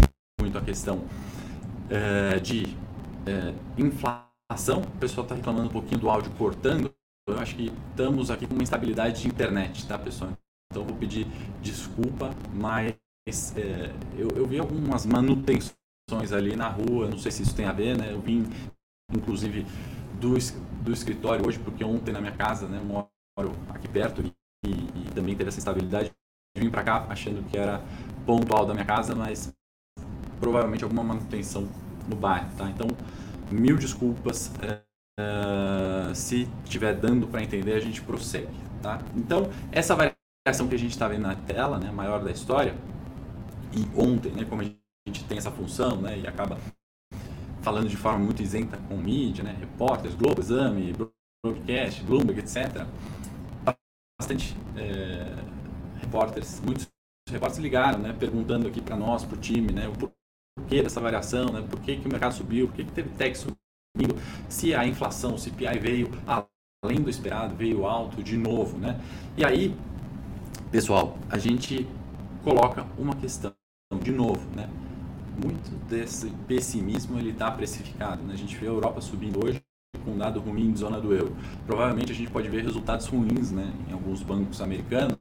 muito 0.40 0.56
a 0.56 0.61
questão 0.61 1.04
é, 1.88 2.38
de 2.38 2.76
é, 3.26 3.54
inflação. 3.76 4.83
O 4.83 4.98
pessoal 4.98 5.24
está 5.24 5.35
reclamando 5.35 5.68
um 5.68 5.72
pouquinho 5.72 6.00
do 6.00 6.11
áudio 6.11 6.33
cortando. 6.33 6.92
Eu 7.28 7.38
acho 7.38 7.54
que 7.54 7.72
estamos 7.90 8.30
aqui 8.30 8.46
com 8.46 8.54
uma 8.54 8.62
instabilidade 8.62 9.22
de 9.22 9.28
internet, 9.28 9.87
tá, 9.87 9.98
pessoal? 9.98 10.33
Então 10.72 10.85
vou 10.85 10.96
pedir 10.96 11.26
desculpa, 11.61 12.35
mas 12.52 12.94
é, 13.56 13.92
eu, 14.16 14.28
eu, 14.36 14.46
vi 14.46 14.58
algumas 14.58 15.06
manutenções 15.06 16.32
ali 16.32 16.56
na 16.56 16.68
rua, 16.68 17.08
não 17.08 17.18
sei 17.18 17.30
se 17.30 17.42
isso 17.42 17.54
tem 17.54 17.66
a 17.66 17.72
ver, 17.72 17.96
né? 17.96 18.12
Eu 18.12 18.20
vim, 18.20 18.46
inclusive, 19.12 19.66
do, 20.20 20.34
do 20.82 20.92
escritório 20.92 21.46
hoje, 21.46 21.58
porque 21.58 21.84
ontem 21.84 22.12
na 22.12 22.20
minha 22.20 22.36
casa, 22.36 22.66
né, 22.66 22.80
moro 22.80 23.08
aqui 23.68 23.88
perto 23.88 24.22
e, 24.22 24.70
e 24.70 25.10
também 25.14 25.34
teve 25.34 25.48
essa 25.48 25.58
instabilidade 25.58 26.10
vim 26.56 26.70
para 26.70 26.82
cá 26.82 27.06
achando 27.08 27.42
que 27.48 27.56
era 27.56 27.80
pontual 28.26 28.66
da 28.66 28.74
minha 28.74 28.84
casa, 28.84 29.14
mas 29.14 29.52
provavelmente 30.40 30.82
alguma 30.82 31.04
manutenção 31.04 31.68
no 32.08 32.16
bairro, 32.16 32.48
tá? 32.56 32.68
Então, 32.68 32.88
mil 33.50 33.76
desculpas. 33.76 34.52
É, 34.62 34.80
é, 35.18 36.14
se 36.14 36.48
estiver 36.64 36.94
dando 36.94 37.26
para 37.26 37.42
entender, 37.42 37.74
a 37.74 37.80
gente 37.80 38.00
prossegue, 38.00 38.48
tá? 38.82 39.00
Então, 39.14 39.50
essa 39.70 39.94
variação 39.94 40.66
que 40.66 40.74
a 40.74 40.78
gente 40.78 40.92
está 40.92 41.06
vendo 41.06 41.22
na 41.22 41.36
tela, 41.36 41.78
né, 41.78 41.90
maior 41.90 42.22
da 42.24 42.30
história, 42.30 42.74
e 43.72 44.00
ontem, 44.00 44.33
né, 44.33 44.44
como 44.44 44.62
a 44.62 44.64
gente 44.64 45.24
tem 45.24 45.38
essa 45.38 45.50
função, 45.50 46.00
né, 46.00 46.18
e 46.18 46.26
acaba 46.26 46.59
falando 47.62 47.88
de 47.88 47.96
forma 47.96 48.18
muito 48.18 48.42
isenta 48.42 48.76
com 48.88 48.96
mídia, 48.96 49.44
né, 49.44 49.56
repórteres, 49.59 50.16
Globo, 50.16 50.40
Exame, 50.40 50.94
Broadcast, 51.44 52.02
Bloomberg, 52.04 52.40
etc. 52.40 52.87
Bastante 54.18 54.56
é, 54.76 55.35
repórteres, 56.00 56.61
muitos 56.61 56.88
repórteres 57.28 57.62
ligaram, 57.62 57.98
né, 57.98 58.12
perguntando 58.18 58.66
aqui 58.66 58.80
para 58.80 58.96
nós, 58.96 59.24
para 59.24 59.37
o 59.37 59.40
time, 59.40 59.72
né, 59.72 59.88
o 59.88 59.92
porquê 59.92 60.83
dessa 60.83 61.00
variação, 61.00 61.46
né, 61.46 61.66
por 61.68 61.80
que, 61.80 61.96
que 61.96 62.06
o 62.06 62.11
mercado 62.11 62.35
subiu, 62.35 62.66
por 62.68 62.76
que, 62.76 62.85
que 62.85 62.92
teve 62.92 63.11
tech 63.11 63.37
subindo, 63.37 64.14
se 64.48 64.74
a 64.74 64.87
inflação, 64.87 65.35
o 65.35 65.38
CPI 65.38 65.78
veio 65.78 66.11
além 66.83 67.00
do 67.02 67.11
esperado, 67.11 67.54
veio 67.54 67.85
alto 67.87 68.22
de 68.22 68.37
novo, 68.37 68.78
né? 68.78 68.98
E 69.37 69.44
aí, 69.44 69.76
pessoal, 70.70 71.18
a 71.28 71.37
gente 71.37 71.87
coloca 72.42 72.87
uma 72.96 73.14
questão 73.16 73.52
de 73.98 74.12
novo, 74.12 74.40
né? 74.55 74.68
Muito 75.42 75.70
desse 75.88 76.31
pessimismo 76.46 77.18
ele 77.18 77.31
está 77.31 77.50
precificado, 77.50 78.22
né? 78.22 78.35
A 78.35 78.37
gente 78.37 78.57
vê 78.57 78.66
a 78.66 78.70
Europa 78.70 79.00
subindo 79.00 79.44
hoje 79.44 79.61
com 80.05 80.12
um 80.12 80.18
dado 80.18 80.40
ruim 80.40 80.72
de 80.72 80.79
zona 80.79 81.00
do 81.00 81.14
euro. 81.14 81.37
Provavelmente 81.66 82.12
a 82.12 82.14
gente 82.14 82.31
pode 82.31 82.48
ver 82.48 82.62
resultados 82.62 83.07
ruins, 83.07 83.50
né, 83.50 83.72
em 83.88 83.92
alguns 83.92 84.22
bancos 84.22 84.61
americanos 84.61 85.18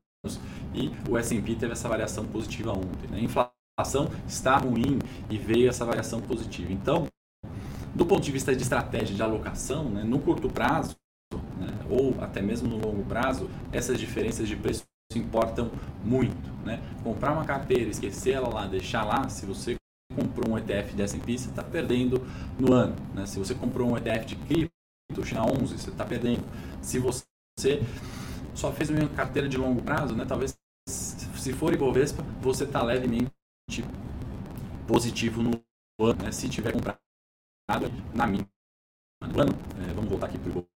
e 0.74 0.92
o 1.10 1.18
S&P 1.18 1.56
teve 1.56 1.74
essa 1.74 1.90
variação 1.90 2.26
positiva 2.26 2.72
ontem. 2.72 3.10
Né? 3.10 3.18
A 3.18 3.22
inflação 3.22 4.10
está 4.28 4.58
ruim 4.58 5.00
e 5.30 5.38
veio 5.38 5.70
essa 5.70 5.84
variação 5.84 6.22
positiva. 6.22 6.72
Então, 6.72 7.08
do 7.96 8.06
ponto 8.06 8.22
de 8.22 8.32
vista 8.32 8.56
de 8.56 8.62
estratégia 8.62 9.16
de 9.16 9.24
alocação, 9.24 9.90
né, 9.90 10.04
no 10.04 10.20
curto 10.20 10.48
prazo, 10.50 10.96
né, 11.58 11.68
ou 11.90 12.16
até 12.22 12.42
mesmo 12.42 12.70
no 12.70 12.78
longo 12.78 13.04
prazo, 13.04 13.50
essas 13.72 14.00
diferenças 14.00 14.48
de 14.48 14.56
preço 14.56 14.84
importam 15.18 15.72
muito. 16.04 16.50
Né? 16.64 16.80
Comprar 17.04 17.32
uma 17.32 17.46
carteira, 17.46 17.90
esquecer 17.90 18.34
ela 18.34 18.50
lá, 18.50 18.68
deixar 18.68 19.04
lá, 19.04 19.28
se 19.30 19.46
você 19.46 19.76
comprou 20.16 20.54
um 20.54 20.58
ETF 20.58 20.96
de 20.96 21.02
S&P, 21.02 21.38
você 21.38 21.50
está 21.50 21.64
perdendo 21.64 22.22
no 22.60 22.74
ano. 22.74 22.96
Né? 23.14 23.26
Se 23.26 23.40
você 23.40 23.56
comprou 23.56 23.90
um 23.90 23.98
ETF 23.98 24.26
de 24.26 24.36
cripto, 24.36 25.26
China 25.26 25.46
11, 25.46 25.78
você 25.78 25.90
está 25.90 26.06
perdendo. 26.06 26.44
Se 26.82 27.00
você 27.00 27.24
só 28.54 28.72
fez 28.72 28.90
uma 28.90 29.08
carteira 29.10 29.48
de 29.50 29.58
longo 29.58 29.82
prazo, 29.82 30.16
né? 30.16 30.26
Talvez 30.26 30.56
se 30.88 31.54
for 31.54 31.74
Ibovespa, 31.74 32.24
você 32.42 32.64
está 32.64 32.84
levemente 32.84 33.32
positivo 34.88 35.42
no 35.42 35.52
ano, 36.00 36.24
né? 36.24 36.32
Se 36.32 36.48
tiver 36.50 36.74
comprado 36.74 37.00
na 38.14 38.28
mínima 38.28 38.48
no 39.22 39.42
ano, 39.42 39.52
é, 39.82 39.94
vamos 39.94 40.10
voltar 40.10 40.28
aqui 40.28 40.38
para 40.38 40.60
o 40.60 40.68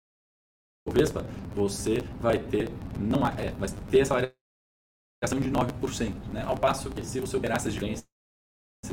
Ibovespa, 0.85 1.25
você 1.55 2.01
vai 2.19 2.37
ter 2.37 2.69
não 2.99 3.25
é, 3.27 3.51
vai 3.51 3.69
ter 3.89 3.99
essa 3.99 4.15
variação 4.15 5.39
de 5.39 5.49
9%, 5.49 6.13
né? 6.33 6.43
Ao 6.43 6.57
passo 6.57 6.89
que 6.89 7.05
se 7.05 7.19
você 7.19 7.37
operar 7.37 7.57
essas 7.57 7.73
diferenças 7.73 8.05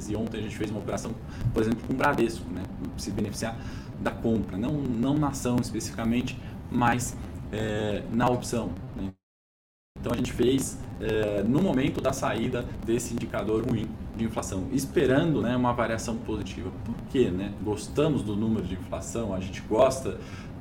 e 0.08 0.14
ontem 0.14 0.38
a 0.38 0.42
gente 0.42 0.56
fez 0.56 0.70
uma 0.70 0.78
operação, 0.78 1.12
por 1.52 1.62
exemplo, 1.62 1.84
com 1.86 1.92
o 1.92 1.96
Bradesco, 1.96 2.48
né? 2.50 2.62
Se 2.96 3.10
beneficiar 3.10 3.56
da 4.00 4.12
compra, 4.12 4.56
não 4.56 4.72
não 4.72 5.18
na 5.18 5.28
ação 5.28 5.56
especificamente, 5.56 6.38
mas 6.70 7.16
é, 7.52 8.04
na 8.12 8.28
opção. 8.28 8.72
Né? 8.94 9.12
Então 9.98 10.12
a 10.12 10.16
gente 10.16 10.32
fez 10.32 10.78
é, 11.00 11.42
no 11.42 11.60
momento 11.60 12.00
da 12.00 12.12
saída 12.12 12.64
desse 12.86 13.12
indicador 13.12 13.68
ruim 13.68 13.88
de 14.16 14.24
inflação, 14.24 14.68
esperando 14.72 15.42
né, 15.42 15.56
uma 15.56 15.72
variação 15.72 16.16
positiva. 16.16 16.70
Por 16.84 16.94
quê? 17.10 17.30
Né? 17.30 17.52
Gostamos 17.62 18.22
do 18.22 18.36
número 18.36 18.66
de 18.66 18.74
inflação? 18.74 19.34
A 19.34 19.40
gente 19.40 19.60
gosta 19.62 20.18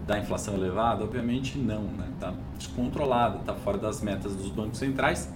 da 0.09 0.17
inflação 0.17 0.55
elevada? 0.55 1.03
Obviamente 1.03 1.59
não, 1.59 1.83
está 1.83 2.01
né? 2.01 2.07
Tá 2.19 2.33
descontrolada, 2.57 3.37
está 3.37 3.53
fora 3.53 3.77
das 3.77 4.01
metas 4.01 4.35
dos 4.35 4.49
bancos 4.49 4.79
centrais. 4.79 5.31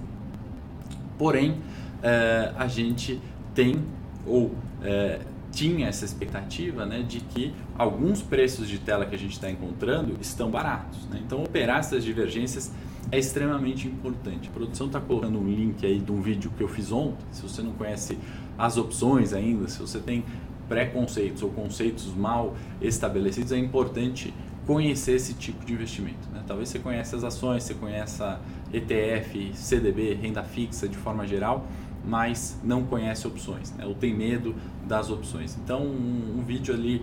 Porém, 1.15 1.59
é, 2.01 2.51
a 2.57 2.65
gente 2.65 3.21
tem 3.53 3.79
ou 4.25 4.55
é, 4.81 5.19
tinha 5.51 5.87
essa 5.87 6.03
expectativa 6.03 6.87
né, 6.87 7.03
de 7.03 7.19
que 7.19 7.53
alguns 7.77 8.23
preços 8.23 8.67
de 8.67 8.79
tela 8.79 9.05
que 9.05 9.13
a 9.13 9.17
gente 9.17 9.33
está 9.33 9.47
encontrando 9.47 10.17
estão 10.19 10.49
baratos. 10.49 11.07
Né? 11.07 11.21
Então, 11.23 11.43
operar 11.43 11.77
essas 11.77 12.03
divergências 12.03 12.71
é 13.11 13.19
extremamente 13.19 13.87
importante. 13.87 14.49
A 14.49 14.51
produção 14.51 14.87
está 14.87 14.99
colocando 14.99 15.37
um 15.37 15.47
link 15.47 15.85
aí 15.85 15.99
de 15.99 16.11
um 16.11 16.19
vídeo 16.19 16.51
que 16.57 16.63
eu 16.63 16.67
fiz 16.67 16.91
ontem. 16.91 17.23
Se 17.31 17.43
você 17.43 17.61
não 17.61 17.73
conhece 17.73 18.17
as 18.57 18.77
opções 18.77 19.33
ainda, 19.33 19.67
se 19.67 19.79
você 19.79 19.99
tem 19.99 20.25
preconceitos 20.67 21.43
ou 21.43 21.51
conceitos 21.51 22.11
mal 22.15 22.55
estabelecidos, 22.81 23.51
é 23.51 23.57
importante 23.59 24.33
conhecer 24.65 25.13
esse 25.13 25.33
tipo 25.33 25.65
de 25.65 25.73
investimento. 25.73 26.29
Né? 26.31 26.43
Talvez 26.47 26.69
você 26.69 26.79
conheça 26.79 27.15
as 27.15 27.23
ações, 27.23 27.63
você 27.63 27.73
conheça 27.73 28.39
ETF, 28.73 29.51
CDB, 29.53 30.13
renda 30.13 30.43
fixa 30.43 30.87
de 30.87 30.97
forma 30.97 31.27
geral, 31.27 31.67
mas 32.05 32.57
não 32.63 32.83
conhece 32.83 33.27
opções, 33.27 33.71
né? 33.73 33.85
ou 33.85 33.93
tem 33.93 34.13
medo 34.13 34.55
das 34.85 35.09
opções. 35.09 35.57
Então, 35.63 35.81
um, 35.81 36.39
um 36.39 36.43
vídeo 36.43 36.73
ali 36.73 37.01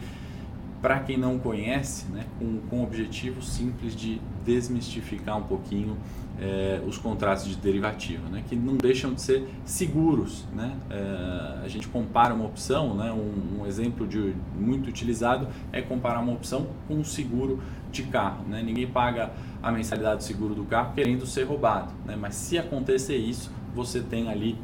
para 0.80 1.00
quem 1.00 1.16
não 1.16 1.38
conhece, 1.38 2.06
né, 2.10 2.24
com, 2.38 2.58
com 2.68 2.80
o 2.80 2.82
objetivo 2.82 3.42
simples 3.42 3.94
de 3.94 4.20
desmistificar 4.44 5.36
um 5.36 5.42
pouquinho 5.42 5.96
é, 6.40 6.80
os 6.86 6.96
contratos 6.96 7.46
de 7.46 7.54
derivativo, 7.56 8.28
né, 8.30 8.42
que 8.48 8.56
não 8.56 8.76
deixam 8.76 9.12
de 9.12 9.20
ser 9.20 9.46
seguros. 9.64 10.46
Né? 10.54 10.74
É, 10.88 11.64
a 11.64 11.68
gente 11.68 11.86
compara 11.86 12.32
uma 12.32 12.46
opção, 12.46 12.94
né, 12.94 13.12
um, 13.12 13.60
um, 13.60 13.66
exemplo 13.66 14.06
de 14.06 14.34
muito 14.58 14.88
utilizado 14.88 15.48
é 15.70 15.82
comparar 15.82 16.20
uma 16.20 16.32
opção 16.32 16.66
com 16.88 16.94
um 16.94 17.04
seguro 17.04 17.62
de 17.92 18.04
carro. 18.04 18.44
Né? 18.48 18.62
Ninguém 18.62 18.86
paga 18.86 19.32
a 19.62 19.70
mensalidade 19.70 20.18
do 20.18 20.22
seguro 20.22 20.54
do 20.54 20.64
carro 20.64 20.94
querendo 20.94 21.26
ser 21.26 21.44
roubado, 21.44 21.92
né? 22.06 22.16
mas 22.18 22.34
se 22.34 22.58
acontecer 22.58 23.16
isso, 23.16 23.52
você 23.74 24.00
tem 24.00 24.28
ali 24.30 24.56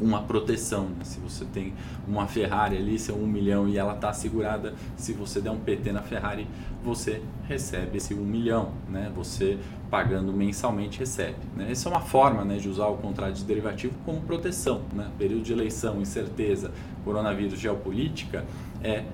uma 0.00 0.22
proteção. 0.22 0.84
Né? 0.84 1.04
Se 1.04 1.18
você 1.20 1.44
tem 1.44 1.72
uma 2.06 2.26
Ferrari 2.26 2.76
ali, 2.76 2.98
seu 2.98 3.16
um 3.16 3.26
milhão 3.26 3.68
e 3.68 3.78
ela 3.78 3.94
está 3.94 4.12
segurada, 4.12 4.74
se 4.96 5.12
você 5.12 5.40
der 5.40 5.50
um 5.50 5.58
PT 5.58 5.92
na 5.92 6.02
Ferrari, 6.02 6.46
você 6.82 7.22
recebe 7.48 7.96
esse 7.96 8.14
um 8.14 8.24
milhão, 8.24 8.72
né? 8.88 9.10
Você 9.16 9.58
pagando 9.90 10.32
mensalmente 10.32 10.98
recebe. 10.98 11.36
Né? 11.56 11.70
Essa 11.70 11.88
é 11.88 11.92
uma 11.92 12.00
forma 12.00 12.44
né, 12.44 12.56
de 12.58 12.68
usar 12.68 12.86
o 12.86 12.96
contrato 12.96 13.34
de 13.34 13.44
derivativo 13.44 13.94
como 14.04 14.20
proteção. 14.20 14.82
Né? 14.92 15.08
Período 15.18 15.42
de 15.42 15.52
eleição, 15.52 16.00
incerteza, 16.00 16.72
coronavírus, 17.04 17.58
geopolítica, 17.58 18.44
é 18.82 19.04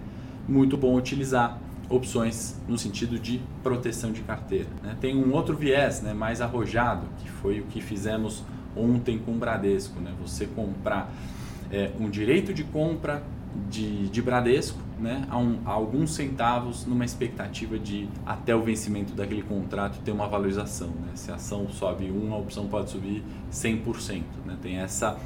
muito 0.48 0.76
bom 0.76 0.96
utilizar 0.96 1.58
opções 1.88 2.58
no 2.66 2.78
sentido 2.78 3.18
de 3.18 3.40
proteção 3.62 4.12
de 4.12 4.22
carteira. 4.22 4.68
Né? 4.82 4.96
Tem 5.00 5.16
um 5.16 5.32
outro 5.32 5.56
viés 5.56 6.00
né, 6.00 6.14
mais 6.14 6.40
arrojado, 6.40 7.06
que 7.18 7.28
foi 7.28 7.60
o 7.60 7.64
que 7.64 7.80
fizemos 7.80 8.42
ontem 8.76 9.18
com 9.18 9.32
o 9.32 9.34
Bradesco, 9.34 10.00
né? 10.00 10.12
Você 10.20 10.46
comprar 10.46 11.12
é, 11.70 11.90
um 11.98 12.08
direito 12.08 12.52
de 12.52 12.64
compra 12.64 13.22
de, 13.68 14.08
de 14.08 14.22
Bradesco 14.22 14.78
né, 14.98 15.26
a, 15.28 15.36
um, 15.36 15.58
a, 15.64 15.70
alguns 15.70 16.14
centavos 16.14 16.86
numa 16.86 17.04
expectativa 17.04 17.78
de 17.78 18.08
até 18.24 18.54
o 18.54 18.62
vencimento 18.62 19.14
daquele 19.14 19.42
contrato 19.42 19.98
ter 20.04 20.12
uma 20.12 20.28
valorização. 20.28 20.88
Né? 20.88 21.12
Se 21.14 21.30
a 21.30 21.34
ação 21.34 21.68
sobe 21.68 22.10
1, 22.10 22.32
a 22.32 22.36
opção 22.36 22.66
pode 22.68 22.90
subir 22.90 23.22
100%. 23.50 24.22
Né? 24.46 24.56
Tem 24.62 24.76
essa 24.76 25.18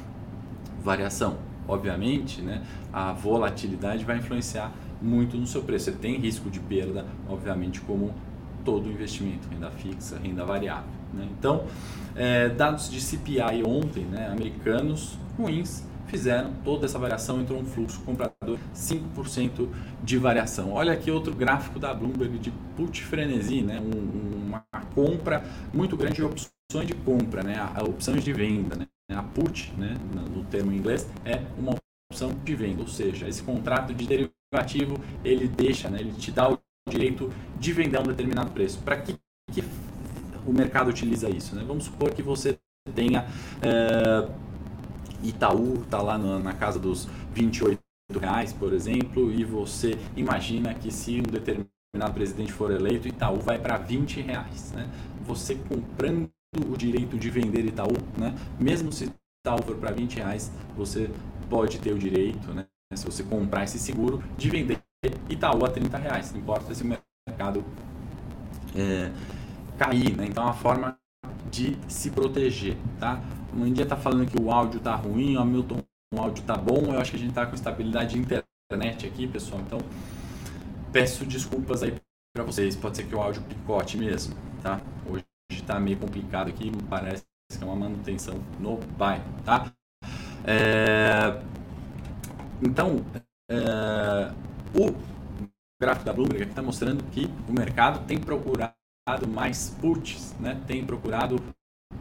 variação. 0.82 1.38
Obviamente, 1.68 2.40
né, 2.42 2.62
a 2.92 3.12
volatilidade 3.12 4.04
vai 4.04 4.18
influenciar 4.18 4.72
muito 5.02 5.36
no 5.36 5.46
seu 5.46 5.62
preço. 5.62 5.86
Você 5.86 5.92
tem 5.92 6.16
risco 6.16 6.48
de 6.48 6.60
perda, 6.60 7.04
obviamente, 7.28 7.80
como 7.80 8.14
todo 8.64 8.88
investimento, 8.88 9.48
renda 9.48 9.70
fixa, 9.70 10.18
renda 10.18 10.44
variável. 10.44 10.95
Né? 11.12 11.28
Então, 11.38 11.66
é, 12.14 12.48
dados 12.48 12.90
de 12.90 13.00
CPI 13.00 13.62
ontem, 13.64 14.04
né, 14.04 14.28
americanos 14.28 15.18
ruins, 15.36 15.84
fizeram 16.06 16.52
toda 16.64 16.86
essa 16.86 16.98
variação, 16.98 17.40
entrou 17.40 17.60
um 17.60 17.64
fluxo 17.64 18.00
comprador 18.02 18.58
5% 18.74 19.68
de 20.02 20.16
variação. 20.16 20.72
Olha 20.72 20.92
aqui 20.92 21.10
outro 21.10 21.34
gráfico 21.34 21.78
da 21.78 21.92
Bloomberg 21.92 22.38
de 22.38 22.52
put 22.76 23.02
frenesi, 23.02 23.62
né, 23.62 23.80
um, 23.80 24.46
uma 24.46 24.64
compra 24.94 25.44
muito 25.74 25.96
grande 25.96 26.16
de 26.16 26.24
opções 26.24 26.86
de 26.86 26.94
compra, 26.94 27.42
né, 27.42 27.56
opções 27.86 28.24
de 28.24 28.32
venda. 28.32 28.76
Né, 28.76 28.86
a 29.14 29.22
put, 29.22 29.72
né, 29.76 29.96
no 30.34 30.44
termo 30.44 30.72
em 30.72 30.76
inglês, 30.76 31.08
é 31.24 31.42
uma 31.58 31.76
opção 32.10 32.30
de 32.44 32.54
venda, 32.54 32.82
ou 32.82 32.88
seja, 32.88 33.28
esse 33.28 33.42
contrato 33.42 33.92
de 33.94 34.06
derivativo 34.06 34.98
ele 35.24 35.48
deixa, 35.48 35.88
né, 35.88 36.00
ele 36.00 36.12
te 36.12 36.30
dá 36.30 36.50
o 36.50 36.58
direito 36.88 37.32
de 37.58 37.72
vender 37.72 37.98
a 37.98 38.00
um 38.00 38.06
determinado 38.06 38.50
preço. 38.50 38.78
Para 38.78 38.96
que, 38.96 39.16
que 39.52 39.62
o 40.46 40.52
mercado 40.52 40.88
utiliza 40.88 41.28
isso? 41.28 41.54
Né? 41.54 41.64
Vamos 41.66 41.84
supor 41.84 42.12
que 42.12 42.22
você 42.22 42.58
tenha 42.94 43.26
é, 43.60 44.28
Itaú, 45.22 45.82
está 45.82 46.00
lá 46.00 46.16
na, 46.16 46.38
na, 46.38 46.52
casa 46.52 46.78
dos 46.78 47.08
28 47.32 47.80
reais, 48.20 48.52
por 48.52 48.72
exemplo, 48.72 49.32
e 49.32 49.44
você 49.44 49.98
imagina 50.16 50.72
que 50.74 50.90
se 50.92 51.18
um 51.18 51.22
determinado 51.22 52.14
presidente 52.14 52.52
for 52.52 52.70
eleito, 52.70 53.08
Itaú 53.08 53.40
vai 53.40 53.58
para 53.58 53.76
20 53.76 54.20
reais. 54.20 54.72
Né? 54.72 54.88
Você 55.26 55.56
comprando 55.56 56.30
o 56.70 56.76
direito 56.76 57.18
de 57.18 57.28
vender 57.28 57.64
Itaú, 57.64 57.92
né? 58.16 58.34
mesmo 58.58 58.92
se 58.92 59.10
Itaú 59.44 59.62
for 59.62 59.76
para 59.76 59.90
20 59.90 60.16
reais, 60.16 60.52
você 60.76 61.10
pode 61.50 61.78
ter 61.78 61.92
o 61.92 61.98
direito, 61.98 62.52
né? 62.52 62.66
se 62.94 63.04
você 63.04 63.22
comprar 63.22 63.64
esse 63.64 63.78
seguro, 63.78 64.22
de 64.36 64.48
vender 64.48 64.80
Itaú 65.28 65.64
a 65.64 65.70
30 65.70 65.98
reais. 65.98 66.32
Não 66.32 66.40
importa 66.40 66.74
se 66.74 66.82
o 66.82 66.98
mercado 67.28 67.64
é, 68.74 69.10
cair, 69.78 70.16
né? 70.16 70.26
Então 70.26 70.44
é 70.44 70.46
uma 70.46 70.54
forma 70.54 70.98
de 71.50 71.76
se 71.88 72.10
proteger, 72.10 72.76
tá? 72.98 73.20
Um 73.54 73.72
dia 73.72 73.86
tá 73.86 73.96
falando 73.96 74.30
que 74.30 74.40
o 74.40 74.50
áudio 74.50 74.80
tá 74.80 74.94
ruim, 74.94 75.36
o 75.36 75.40
Hamilton, 75.40 75.82
o 76.14 76.20
áudio 76.20 76.44
tá 76.44 76.56
bom, 76.56 76.92
eu 76.92 77.00
acho 77.00 77.12
que 77.12 77.16
a 77.16 77.20
gente 77.20 77.32
tá 77.32 77.46
com 77.46 77.54
estabilidade 77.54 78.14
de 78.14 78.20
internet 78.20 79.06
aqui, 79.06 79.26
pessoal. 79.26 79.60
Então 79.60 79.78
peço 80.92 81.24
desculpas 81.24 81.82
aí 81.82 81.94
para 82.34 82.44
vocês, 82.44 82.76
pode 82.76 82.96
ser 82.96 83.04
que 83.04 83.14
o 83.14 83.20
áudio 83.20 83.42
picote 83.42 83.96
mesmo, 83.96 84.34
tá? 84.62 84.80
Hoje 85.08 85.24
tá 85.66 85.80
meio 85.80 85.96
complicado 85.98 86.48
aqui, 86.48 86.70
parece 86.88 87.24
que 87.50 87.62
é 87.62 87.64
uma 87.64 87.76
manutenção 87.76 88.34
no 88.60 88.76
bairro, 88.76 89.24
tá? 89.44 89.72
É... 90.44 91.40
Então, 92.62 93.04
é... 93.50 94.32
o 94.74 94.94
gráfico 95.80 96.04
da 96.04 96.12
Bloomberg 96.12 96.44
está 96.44 96.62
mostrando 96.62 97.04
que 97.10 97.26
o 97.48 97.52
mercado 97.52 98.06
tem 98.06 98.18
procurado 98.18 98.74
mais 99.28 99.70
puts, 99.80 100.34
né? 100.40 100.60
tem 100.66 100.84
procurado 100.84 101.36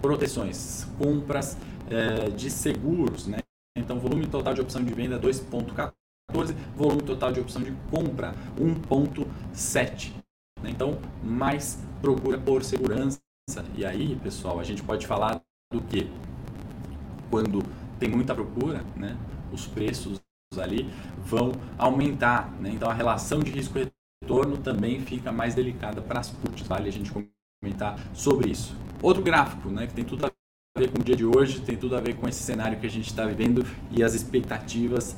proteções, 0.02 0.86
compras 0.98 1.56
é, 1.88 2.32
de 2.32 2.50
seguros. 2.50 3.28
Né? 3.28 3.38
Então, 3.78 4.00
volume 4.00 4.26
total 4.26 4.56
de 4.56 4.62
opção 4.62 4.84
de 4.84 4.92
venda 4.92 5.20
2,14, 5.20 5.94
volume 6.76 7.04
total 7.04 7.32
de 7.32 7.40
opção 7.40 7.62
de 7.62 7.72
compra 7.92 8.34
1,7. 8.60 10.14
Né? 10.64 10.72
Então, 10.72 11.00
mais 11.24 11.80
procura 12.02 12.40
por 12.40 12.64
segurança. 12.64 13.20
E 13.76 13.86
aí, 13.86 14.16
pessoal, 14.16 14.60
a 14.60 14.64
gente 14.64 14.82
pode 14.82 15.06
falar 15.06 15.40
do 15.72 15.82
que? 15.82 16.10
Quando 17.30 17.64
tem 18.00 18.10
muita 18.10 18.34
procura, 18.34 18.84
né? 18.96 19.16
os 19.54 19.68
preços 19.68 20.20
ali 20.58 20.90
vão 21.24 21.52
aumentar. 21.78 22.52
Né? 22.60 22.72
Então, 22.72 22.90
a 22.90 22.94
relação 22.94 23.42
de 23.42 23.52
risco 23.52 23.78
retorno 24.26 24.58
também 24.58 25.00
fica 25.02 25.32
mais 25.32 25.54
delicada 25.54 26.02
para 26.02 26.20
as 26.20 26.32
puts, 26.32 26.68
vale 26.68 26.90
a 26.90 26.92
gente 26.92 27.12
comentar 27.62 28.00
sobre 28.14 28.50
isso. 28.50 28.76
Outro 29.02 29.22
gráfico, 29.22 29.70
né, 29.70 29.86
que 29.86 29.94
tem 29.94 30.04
tudo 30.04 30.26
a 30.26 30.32
ver 30.80 30.92
com 30.92 31.00
o 31.00 31.04
dia 31.04 31.16
de 31.16 31.24
hoje, 31.24 31.62
tem 31.62 31.78
tudo 31.78 31.96
a 31.96 32.02
ver 32.02 32.16
com 32.16 32.28
esse 32.28 32.42
cenário 32.42 32.80
que 32.80 32.88
a 32.88 32.90
gente 32.90 33.06
está 33.06 33.24
vivendo 33.26 33.64
e 33.92 34.04
as 34.04 34.16
expectativas 34.16 35.16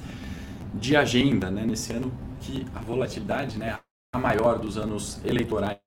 de 0.73 0.95
agenda, 0.97 1.49
né, 1.49 1.65
nesse 1.65 1.93
ano 1.93 2.11
que 2.41 2.65
a 2.75 2.79
volatilidade, 2.79 3.57
né, 3.57 3.79
a 4.13 4.19
maior 4.19 4.59
dos 4.59 4.77
anos 4.77 5.23
eleitorais 5.25 5.79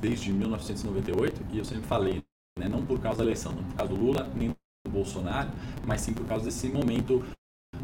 desde 0.00 0.32
1998, 0.32 1.42
e 1.52 1.58
eu 1.58 1.64
sempre 1.64 1.86
falei, 1.86 2.22
né, 2.58 2.68
não 2.68 2.84
por 2.84 2.98
causa 3.00 3.18
da 3.18 3.24
eleição, 3.24 3.52
não 3.52 3.64
por 3.64 3.76
causa 3.76 3.94
do 3.94 4.00
Lula, 4.00 4.30
nem 4.34 4.48
do 4.48 4.90
Bolsonaro, 4.90 5.50
mas 5.86 6.00
sim 6.00 6.14
por 6.14 6.26
causa 6.26 6.46
desse 6.46 6.68
momento 6.68 7.22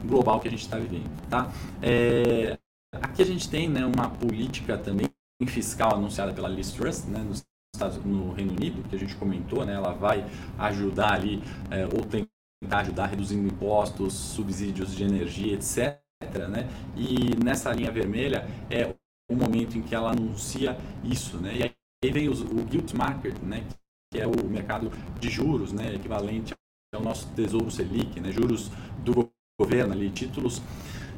global 0.06 0.40
que 0.40 0.48
a 0.48 0.50
gente 0.50 0.62
está 0.62 0.78
vivendo, 0.78 1.10
tá? 1.28 1.52
É, 1.82 2.58
Aqui 2.94 3.22
a 3.22 3.26
gente 3.26 3.48
tem 3.48 3.68
né, 3.68 3.86
uma 3.86 4.10
política 4.10 4.76
também 4.76 5.08
fiscal 5.46 5.96
anunciada 5.96 6.32
pela 6.32 6.48
Liz 6.48 6.72
Truss, 6.72 7.04
né, 7.04 7.18
nos 7.18 7.42
Estados, 7.74 7.96
no 8.04 8.32
Reino 8.32 8.52
Unido, 8.52 8.86
que 8.88 8.94
a 8.94 8.98
gente 8.98 9.16
comentou, 9.16 9.64
né, 9.64 9.74
ela 9.74 9.92
vai 9.92 10.24
ajudar 10.58 11.14
ali, 11.14 11.42
é, 11.70 11.86
ou 11.86 12.04
tentar 12.04 12.80
ajudar 12.80 13.06
reduzindo 13.06 13.46
impostos, 13.48 14.12
subsídios 14.12 14.94
de 14.94 15.04
energia, 15.04 15.54
etc. 15.54 16.00
Né? 16.48 16.68
E 16.96 17.34
nessa 17.42 17.72
linha 17.72 17.90
vermelha 17.90 18.46
é 18.70 18.94
o 19.30 19.34
momento 19.34 19.76
em 19.76 19.82
que 19.82 19.94
ela 19.94 20.12
anuncia 20.12 20.78
isso. 21.02 21.38
Né? 21.38 21.56
E 21.56 21.62
aí 22.04 22.12
vem 22.12 22.28
os, 22.28 22.40
o 22.42 22.66
gilt 22.70 22.92
market, 22.92 23.36
né, 23.42 23.66
que 24.12 24.20
é 24.20 24.26
o 24.26 24.44
mercado 24.46 24.92
de 25.18 25.30
juros, 25.30 25.72
né, 25.72 25.94
equivalente 25.94 26.54
ao 26.94 27.02
nosso 27.02 27.26
tesouro 27.34 27.70
Selic, 27.70 28.20
né, 28.20 28.30
juros 28.30 28.70
do 29.02 29.30
governo, 29.58 29.92
ali, 29.94 30.10
títulos 30.10 30.62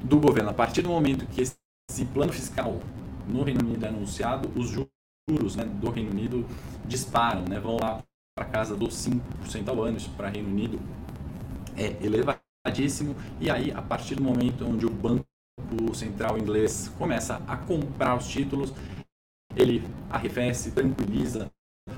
do 0.03 0.19
governo. 0.21 0.51
A 0.51 0.55
partir 0.55 0.83
do 0.83 0.89
momento 0.89 1.27
que 1.27 1.43
esse 1.43 1.57
esse 1.90 2.05
plano 2.07 2.33
fiscal 2.33 2.81
no 3.29 3.42
Reino 3.42 3.61
Unido 3.61 3.85
é 3.85 3.88
anunciado, 3.88 4.51
os 4.59 4.68
juros 4.68 5.57
né, 5.57 5.64
do 5.64 5.90
Reino 5.90 6.11
Unido 6.11 6.47
disparam, 6.85 7.44
né, 7.44 7.61
vão 7.61 7.77
lá 7.81 8.03
para 8.37 8.47
casa 8.47 8.77
dos 8.77 8.94
5% 8.94 9.68
ao 9.68 9.83
ano, 9.83 9.99
para 10.16 10.29
Reino 10.29 10.49
Unido 10.49 10.81
é 11.77 12.05
elevadíssimo, 12.05 13.14
e 13.40 13.51
aí 13.51 13.70
a 13.70 13.81
partir 13.81 14.16
do 14.16 14.23
momento 14.23 14.66
onde 14.66 14.87
o 14.87 14.90
Banco 14.90 15.25
Central 15.94 16.37
inglês 16.37 16.88
começa 16.99 17.40
a 17.47 17.57
comprar 17.57 18.16
os 18.16 18.27
títulos, 18.27 18.73
ele 19.57 19.85
arrefece, 20.11 20.73
tranquiliza 20.73 21.49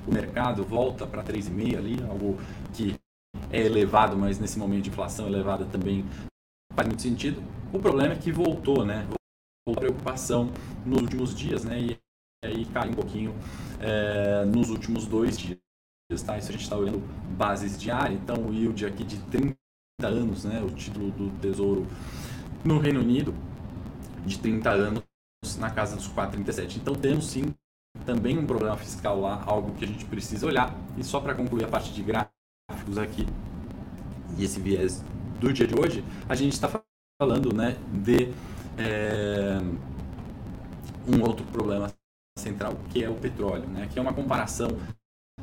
o 0.07 0.13
mercado, 0.13 0.63
volta 0.63 1.07
para 1.07 1.25
3,5 1.25 1.79
ali, 1.79 2.03
algo 2.03 2.39
que 2.75 2.95
é 3.51 3.61
elevado, 3.61 4.17
mas 4.17 4.39
nesse 4.39 4.59
momento 4.59 4.85
de 4.85 4.91
inflação 4.91 5.27
elevada 5.27 5.65
também 5.65 6.05
faz 6.75 6.87
muito 6.87 7.01
sentido. 7.01 7.43
O 7.73 7.79
problema 7.79 8.13
é 8.13 8.19
que 8.19 8.31
voltou, 8.31 8.85
né? 8.85 9.07
Preocupação 9.75 10.53
nos 10.85 11.03
últimos 11.03 11.35
dias, 11.35 11.65
né? 11.65 11.81
E 11.81 11.99
aí 12.45 12.65
caiu 12.67 12.93
um 12.93 12.95
pouquinho 12.95 13.35
é, 13.81 14.45
nos 14.45 14.71
últimos 14.71 15.07
dois 15.07 15.37
dias. 15.37 15.59
Tá? 16.25 16.39
Isso 16.39 16.51
a 16.51 16.53
gente 16.53 16.63
está 16.63 16.77
olhando 16.77 17.01
bases 17.37 17.77
diárias, 17.77 18.21
então 18.21 18.37
o 18.47 18.55
yield 18.55 18.87
aqui 18.87 19.03
de 19.03 19.19
30 19.25 19.57
anos, 20.03 20.45
né? 20.45 20.63
O 20.63 20.71
título 20.71 21.11
do 21.11 21.31
Tesouro 21.41 21.85
no 22.65 22.79
Reino 22.79 23.01
Unido 23.01 23.35
de 24.25 24.39
30 24.39 24.71
anos 24.71 25.03
na 25.59 25.71
casa 25.71 25.97
dos 25.97 26.09
4,37. 26.09 26.77
Então 26.77 26.95
temos 26.95 27.27
sim 27.27 27.53
também 28.05 28.39
um 28.39 28.47
problema 28.47 28.77
fiscal 28.77 29.21
lá, 29.21 29.43
algo 29.47 29.75
que 29.75 29.85
a 29.85 29.89
gente 29.89 30.05
precisa 30.05 30.47
olhar. 30.47 30.73
E 30.97 31.03
só 31.03 31.21
para 31.21 31.35
concluir 31.35 31.65
a 31.65 31.69
parte 31.69 31.93
de 31.93 32.03
gráficos 32.03 32.99
aqui 32.99 33.27
e 34.39 34.45
esse 34.45 34.61
viés 34.61 35.03
do 35.41 35.53
dia 35.53 35.67
de 35.67 35.75
hoje, 35.79 36.05
a 36.29 36.35
gente 36.35 36.53
está 36.53 36.71
falando 37.21 37.53
né, 37.53 37.77
de 37.93 38.33
é, 38.79 39.59
um 41.07 41.23
outro 41.23 41.45
problema 41.47 41.93
central, 42.39 42.75
que 42.91 43.03
é 43.03 43.09
o 43.09 43.15
petróleo, 43.15 43.67
né, 43.69 43.89
que 43.91 43.99
é 43.99 44.03
uma 44.03 44.13
comparação 44.13 44.69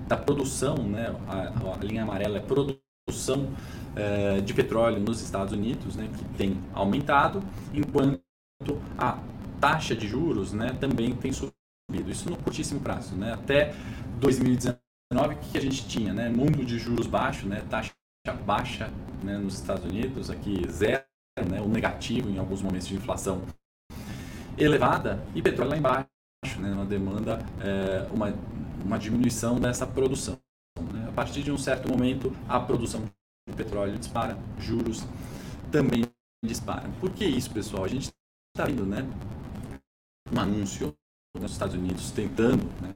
da 0.07 0.17
produção, 0.17 0.77
né, 0.77 1.07
a, 1.27 1.73
a 1.73 1.83
linha 1.83 2.03
amarela 2.03 2.37
é 2.37 2.41
produção 2.41 3.49
é, 3.95 4.41
de 4.41 4.53
petróleo 4.53 4.99
nos 4.99 5.21
Estados 5.21 5.53
Unidos, 5.53 5.95
né, 5.95 6.09
que 6.17 6.25
tem 6.37 6.57
aumentado, 6.73 7.41
enquanto 7.73 8.21
a 8.97 9.19
taxa 9.59 9.95
de 9.95 10.07
juros 10.07 10.53
né, 10.53 10.75
também 10.79 11.15
tem 11.15 11.31
subido. 11.31 12.09
Isso 12.09 12.29
no 12.29 12.37
curtíssimo 12.37 12.79
prazo. 12.79 13.15
Né? 13.15 13.33
Até 13.33 13.73
2019, 14.19 14.79
o 15.13 15.37
que 15.37 15.57
a 15.57 15.61
gente 15.61 15.87
tinha? 15.87 16.13
Né? 16.13 16.29
Mundo 16.29 16.65
de 16.65 16.77
juros 16.77 17.07
baixo, 17.07 17.47
né? 17.47 17.63
taxa 17.69 17.93
baixa 18.45 18.89
né, 19.21 19.37
nos 19.37 19.55
Estados 19.55 19.85
Unidos, 19.85 20.29
aqui 20.29 20.65
zero, 20.69 21.03
né, 21.41 21.59
negativo 21.67 22.29
em 22.29 22.37
alguns 22.37 22.61
momentos 22.61 22.87
de 22.87 22.95
inflação 22.95 23.41
elevada 24.57 25.23
e 25.33 25.41
petróleo 25.41 25.71
lá 25.71 25.77
embaixo, 25.77 26.59
né, 26.59 26.71
uma 26.71 26.85
demanda, 26.85 27.39
é, 27.59 28.07
uma, 28.11 28.33
uma 28.83 28.99
diminuição 28.99 29.59
dessa 29.59 29.87
produção. 29.87 30.37
Né? 30.91 31.07
A 31.07 31.11
partir 31.11 31.43
de 31.43 31.51
um 31.51 31.57
certo 31.57 31.89
momento, 31.89 32.35
a 32.47 32.59
produção 32.59 33.03
de 33.47 33.55
petróleo 33.55 33.97
dispara, 33.97 34.37
juros 34.59 35.03
também 35.71 36.03
disparam. 36.45 36.91
Por 36.93 37.11
que 37.11 37.25
isso, 37.25 37.51
pessoal? 37.51 37.83
A 37.83 37.87
gente 37.87 38.11
está 38.55 38.65
vendo 38.65 38.85
né, 38.85 39.01
um 40.31 40.39
anúncio 40.39 40.95
nos 41.35 41.51
Estados 41.51 41.75
Unidos 41.75 42.11
tentando 42.11 42.63
né, 42.81 42.95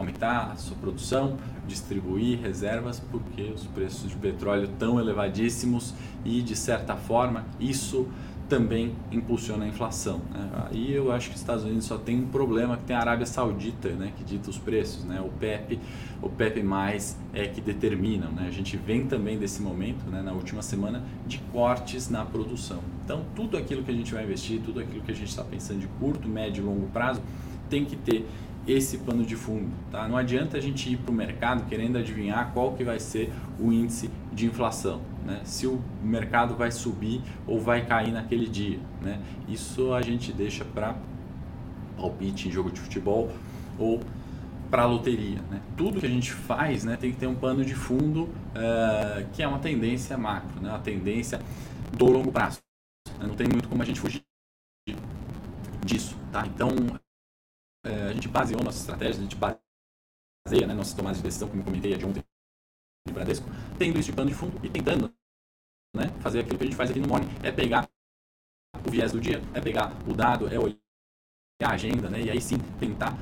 aumentar 0.00 0.52
a 0.52 0.56
sua 0.56 0.76
produção, 0.76 1.36
distribuir 1.66 2.40
reservas, 2.40 2.98
porque 2.98 3.42
os 3.42 3.66
preços 3.66 4.10
de 4.10 4.16
petróleo 4.16 4.64
estão 4.64 4.98
elevadíssimos 4.98 5.94
e, 6.24 6.42
de 6.42 6.56
certa 6.56 6.96
forma, 6.96 7.44
isso 7.60 8.08
também 8.48 8.96
impulsiona 9.12 9.64
a 9.64 9.68
inflação. 9.68 10.20
Né? 10.32 10.50
Aí 10.68 10.92
eu 10.92 11.12
acho 11.12 11.28
que 11.28 11.36
os 11.36 11.40
Estados 11.40 11.62
Unidos 11.62 11.84
só 11.84 11.96
tem 11.96 12.18
um 12.18 12.26
problema 12.26 12.76
que 12.76 12.82
tem 12.82 12.96
a 12.96 12.98
Arábia 12.98 13.24
Saudita, 13.24 13.90
né, 13.90 14.12
que 14.16 14.24
dita 14.24 14.50
os 14.50 14.58
preços, 14.58 15.04
né? 15.04 15.20
O 15.20 15.28
PEP, 15.28 15.78
o 16.20 16.28
PEP 16.28 16.60
mais 16.60 17.16
é 17.32 17.46
que 17.46 17.60
determina, 17.60 18.26
né? 18.26 18.46
A 18.48 18.50
gente 18.50 18.76
vem 18.76 19.06
também 19.06 19.38
desse 19.38 19.62
momento, 19.62 20.04
né, 20.10 20.20
na 20.20 20.32
última 20.32 20.62
semana, 20.62 21.00
de 21.28 21.38
cortes 21.52 22.10
na 22.10 22.24
produção. 22.24 22.80
Então 23.04 23.24
tudo 23.36 23.56
aquilo 23.56 23.84
que 23.84 23.90
a 23.92 23.94
gente 23.94 24.12
vai 24.12 24.24
investir, 24.24 24.60
tudo 24.60 24.80
aquilo 24.80 25.00
que 25.00 25.12
a 25.12 25.14
gente 25.14 25.28
está 25.28 25.44
pensando 25.44 25.78
de 25.78 25.86
curto, 26.00 26.28
médio 26.28 26.64
e 26.64 26.66
longo 26.66 26.88
prazo, 26.88 27.22
tem 27.68 27.84
que 27.84 27.94
ter 27.94 28.26
esse 28.66 28.98
pano 28.98 29.24
de 29.24 29.36
fundo. 29.36 29.70
Tá? 29.90 30.06
Não 30.08 30.16
adianta 30.16 30.56
a 30.56 30.60
gente 30.60 30.92
ir 30.92 30.96
para 30.96 31.10
o 31.10 31.14
mercado 31.14 31.68
querendo 31.68 31.98
adivinhar 31.98 32.52
qual 32.52 32.74
que 32.74 32.84
vai 32.84 33.00
ser 33.00 33.32
o 33.58 33.72
índice 33.72 34.10
de 34.32 34.46
inflação, 34.46 35.00
né? 35.24 35.40
se 35.44 35.66
o 35.66 35.82
mercado 36.02 36.54
vai 36.54 36.70
subir 36.70 37.22
ou 37.46 37.60
vai 37.60 37.84
cair 37.84 38.12
naquele 38.12 38.46
dia. 38.46 38.78
Né? 39.00 39.20
Isso 39.48 39.92
a 39.92 40.02
gente 40.02 40.32
deixa 40.32 40.64
para 40.64 40.96
palpite 41.96 42.48
em 42.48 42.50
jogo 42.50 42.70
de 42.70 42.80
futebol 42.80 43.30
ou 43.78 44.00
para 44.70 44.84
loteria. 44.86 45.40
Né? 45.50 45.60
Tudo 45.76 46.00
que 46.00 46.06
a 46.06 46.10
gente 46.10 46.32
faz 46.32 46.84
né, 46.84 46.96
tem 46.96 47.10
que 47.10 47.18
ter 47.18 47.26
um 47.26 47.34
pano 47.34 47.64
de 47.64 47.74
fundo 47.74 48.22
uh, 48.24 49.28
que 49.32 49.42
é 49.42 49.48
uma 49.48 49.58
tendência 49.58 50.16
macro, 50.16 50.60
né? 50.60 50.68
uma 50.68 50.78
tendência 50.78 51.40
do 51.96 52.06
longo 52.06 52.30
prazo. 52.30 52.58
Não 53.18 53.34
tem 53.34 53.48
muito 53.48 53.68
como 53.68 53.82
a 53.82 53.84
gente 53.84 54.00
fugir 54.00 54.22
disso. 55.84 56.16
Tá? 56.30 56.46
Então, 56.46 56.70
é, 57.84 58.08
a 58.08 58.12
gente 58.12 58.28
baseou 58.28 58.62
nossa 58.62 58.78
estratégia, 58.78 59.20
a 59.20 59.22
gente 59.22 59.36
baseia 59.36 60.66
né, 60.66 60.74
nossas 60.74 60.94
tomadas 60.94 61.18
de 61.18 61.24
decisão, 61.24 61.48
como 61.48 61.60
eu 61.60 61.64
comentei 61.64 61.96
de 61.96 62.04
ontem 62.04 62.22
no 63.06 63.14
Bradesco, 63.14 63.46
tendo 63.78 63.98
isso 63.98 64.10
de 64.10 64.16
pano 64.16 64.28
de 64.28 64.34
fundo 64.36 64.64
e 64.64 64.70
tentando 64.70 65.12
né, 65.94 66.08
fazer 66.20 66.40
aquilo 66.40 66.58
que 66.58 66.64
a 66.64 66.66
gente 66.66 66.76
faz 66.76 66.90
aqui 66.90 67.00
no 67.00 67.08
Morning, 67.08 67.28
é 67.42 67.50
pegar 67.50 67.88
o 68.86 68.90
viés 68.90 69.12
do 69.12 69.20
dia, 69.20 69.40
é 69.54 69.60
pegar 69.60 69.90
o 70.08 70.14
dado, 70.14 70.46
é 70.48 70.58
olhar 70.58 70.76
a 71.62 71.72
agenda, 71.72 72.08
né, 72.08 72.22
e 72.22 72.30
aí 72.30 72.40
sim 72.40 72.58
tentar 72.78 73.12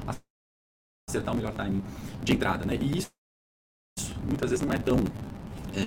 acertar 1.08 1.32
o 1.32 1.36
melhor 1.36 1.54
timing 1.54 1.82
de 2.22 2.32
entrada. 2.32 2.64
Né, 2.64 2.74
e 2.74 2.98
isso 2.98 3.10
muitas 4.26 4.50
vezes 4.50 4.64
não 4.64 4.72
é 4.72 4.78
tão, 4.78 4.96
é, 5.74 5.82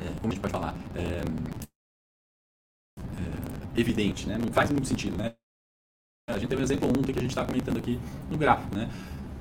é, 0.00 0.20
como 0.20 0.32
a 0.32 0.34
gente 0.34 0.40
pode 0.40 0.52
falar, 0.52 0.74
é, 0.94 1.22
é, 2.98 3.80
evidente, 3.80 4.26
né, 4.26 4.38
não 4.38 4.52
faz 4.52 4.70
muito 4.70 4.86
sentido, 4.86 5.16
né, 5.16 5.36
a 6.28 6.38
gente 6.38 6.48
teve 6.48 6.60
um 6.60 6.64
exemplo 6.64 6.88
ontem 6.88 7.12
que 7.12 7.18
a 7.18 7.22
gente 7.22 7.32
está 7.32 7.44
comentando 7.44 7.78
aqui 7.78 7.98
no 8.30 8.38
gráfico, 8.38 8.72
né? 8.76 8.88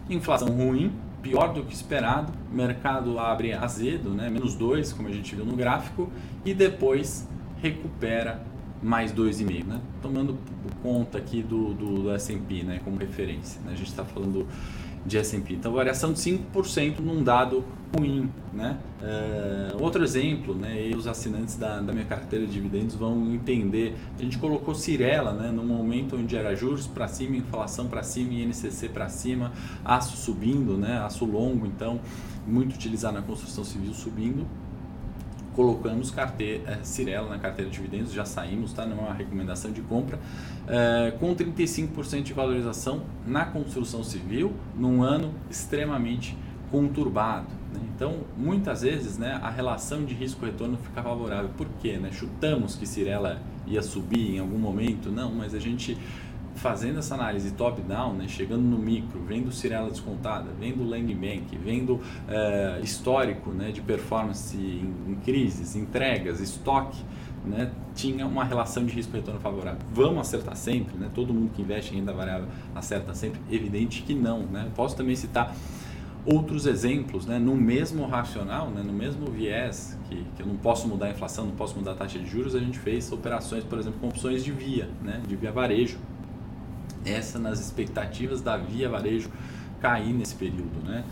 Inflação 0.09 0.47
ruim, 0.47 0.91
pior 1.21 1.53
do 1.53 1.63
que 1.63 1.75
esperado, 1.75 2.33
mercado 2.51 3.19
abre 3.19 3.53
azedo, 3.53 4.09
né? 4.09 4.31
menos 4.31 4.55
2, 4.55 4.91
como 4.93 5.07
a 5.07 5.11
gente 5.11 5.35
viu 5.35 5.45
no 5.45 5.55
gráfico, 5.55 6.11
e 6.43 6.55
depois 6.55 7.29
recupera 7.61 8.43
mais 8.81 9.13
2,5, 9.13 9.63
né? 9.63 9.79
Tomando 10.01 10.35
conta 10.81 11.19
aqui 11.19 11.43
do, 11.43 11.71
do, 11.75 12.01
do 12.01 12.11
S&P, 12.15 12.63
né? 12.63 12.81
Como 12.83 12.97
referência, 12.97 13.61
né? 13.61 13.73
A 13.73 13.75
gente 13.75 13.89
está 13.89 14.03
falando 14.03 14.47
de 15.05 15.17
S&P. 15.17 15.53
Então, 15.53 15.73
variação 15.73 16.13
de 16.13 16.19
5% 16.19 16.99
num 16.99 17.23
dado 17.23 17.63
ruim, 17.95 18.29
né? 18.53 18.77
Uh, 19.01 19.83
outro 19.83 20.03
exemplo, 20.03 20.55
né? 20.55 20.89
E 20.89 20.95
os 20.95 21.07
assinantes 21.07 21.55
da, 21.55 21.79
da 21.79 21.91
minha 21.91 22.05
carteira 22.05 22.45
de 22.45 22.51
dividendos 22.51 22.95
vão 22.95 23.33
entender. 23.33 23.95
A 24.17 24.21
gente 24.21 24.37
colocou 24.37 24.75
Cirela, 24.75 25.33
né? 25.33 25.51
No 25.51 25.63
momento 25.63 26.15
onde 26.15 26.35
era 26.35 26.55
juros 26.55 26.87
para 26.87 27.07
cima, 27.07 27.35
inflação 27.35 27.87
para 27.87 28.03
cima, 28.03 28.33
INCC 28.33 28.89
para 28.89 29.09
cima, 29.09 29.51
aço 29.83 30.15
subindo, 30.17 30.77
né? 30.77 30.99
Aço 30.99 31.25
longo, 31.25 31.65
então 31.65 31.99
muito 32.45 32.73
utilizado 32.73 33.15
na 33.15 33.21
construção 33.21 33.63
civil 33.63 33.93
subindo 33.93 34.47
colocamos 35.55 36.11
carteira, 36.11 36.71
é, 36.71 36.83
Cirela 36.83 37.29
na 37.29 37.39
carteira 37.39 37.69
de 37.69 37.77
dividendos, 37.77 38.11
já 38.11 38.25
saímos, 38.25 38.73
tá? 38.73 38.85
não 38.85 38.97
é 38.97 39.01
uma 39.01 39.13
recomendação 39.13 39.71
de 39.71 39.81
compra, 39.81 40.19
é, 40.67 41.11
com 41.19 41.35
35% 41.35 42.23
de 42.23 42.33
valorização 42.33 43.01
na 43.25 43.45
construção 43.45 44.03
civil, 44.03 44.53
num 44.77 45.03
ano 45.03 45.33
extremamente 45.49 46.37
conturbado. 46.69 47.47
Né? 47.73 47.81
Então, 47.95 48.21
muitas 48.37 48.81
vezes, 48.81 49.17
né, 49.17 49.39
a 49.43 49.49
relação 49.49 50.05
de 50.05 50.13
risco-retorno 50.13 50.77
fica 50.77 51.03
favorável. 51.03 51.49
Por 51.57 51.67
quê? 51.81 51.97
Né? 51.97 52.11
Chutamos 52.11 52.75
que 52.75 52.87
Cirela 52.87 53.41
ia 53.67 53.81
subir 53.81 54.35
em 54.35 54.39
algum 54.39 54.57
momento? 54.57 55.11
Não, 55.11 55.31
mas 55.31 55.53
a 55.53 55.59
gente 55.59 55.97
fazendo 56.61 56.99
essa 56.99 57.15
análise 57.15 57.51
top-down, 57.51 58.13
né, 58.13 58.27
chegando 58.27 58.61
no 58.61 58.77
micro, 58.77 59.19
vendo 59.27 59.51
Cirela 59.51 59.89
descontada, 59.89 60.45
vendo 60.59 60.87
Land 60.87 61.11
Bank, 61.15 61.57
vendo 61.57 61.99
é, 62.29 62.79
histórico 62.83 63.49
né, 63.49 63.71
de 63.71 63.81
performance 63.81 64.55
em, 64.55 65.11
em 65.11 65.15
crises, 65.25 65.75
entregas, 65.75 66.39
estoque, 66.39 67.03
né, 67.43 67.71
tinha 67.95 68.27
uma 68.27 68.43
relação 68.43 68.85
de 68.85 68.93
risco-retorno 68.93 69.39
favorável. 69.39 69.79
Vamos 69.91 70.19
acertar 70.19 70.55
sempre? 70.55 70.95
Né? 70.99 71.09
Todo 71.15 71.33
mundo 71.33 71.51
que 71.51 71.63
investe 71.63 71.95
em 71.95 71.97
renda 71.97 72.13
variável 72.13 72.47
acerta 72.75 73.15
sempre? 73.15 73.41
Evidente 73.49 74.03
que 74.03 74.13
não. 74.13 74.43
Né? 74.43 74.69
Posso 74.75 74.95
também 74.95 75.15
citar 75.15 75.55
outros 76.23 76.67
exemplos, 76.67 77.25
né, 77.25 77.39
no 77.39 77.55
mesmo 77.55 78.05
racional, 78.05 78.69
né, 78.69 78.83
no 78.83 78.93
mesmo 78.93 79.25
viés, 79.31 79.97
que, 80.07 80.23
que 80.35 80.43
eu 80.43 80.45
não 80.45 80.55
posso 80.55 80.87
mudar 80.87 81.07
a 81.07 81.09
inflação, 81.09 81.47
não 81.47 81.55
posso 81.55 81.75
mudar 81.75 81.93
a 81.93 81.95
taxa 81.95 82.19
de 82.19 82.29
juros, 82.29 82.53
a 82.53 82.59
gente 82.59 82.77
fez 82.77 83.11
operações, 83.11 83.63
por 83.63 83.79
exemplo, 83.79 83.99
com 83.99 84.09
opções 84.09 84.43
de 84.43 84.51
via, 84.51 84.87
né, 85.01 85.19
de 85.27 85.35
via 85.35 85.51
varejo, 85.51 85.97
essa 87.05 87.39
nas 87.39 87.59
expectativas 87.59 88.41
da 88.41 88.57
Via 88.57 88.89
Varejo 88.89 89.29
cair 89.79 90.13
nesse 90.13 90.35
período, 90.35 90.83
né? 90.85 91.03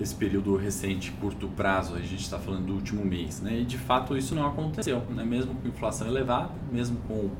Esse 0.00 0.14
período 0.14 0.56
recente, 0.56 1.10
curto 1.12 1.48
prazo, 1.48 1.94
a 1.94 1.98
gente 1.98 2.20
está 2.20 2.38
falando 2.38 2.66
do 2.66 2.74
último 2.74 3.04
mês, 3.04 3.40
né? 3.40 3.60
E 3.60 3.64
de 3.64 3.78
fato 3.78 4.16
isso 4.16 4.34
não 4.34 4.46
aconteceu, 4.46 5.02
né? 5.10 5.24
Mesmo 5.24 5.54
com 5.54 5.66
inflação 5.66 6.06
elevada, 6.06 6.50
mesmo 6.70 6.98
com 7.08 7.30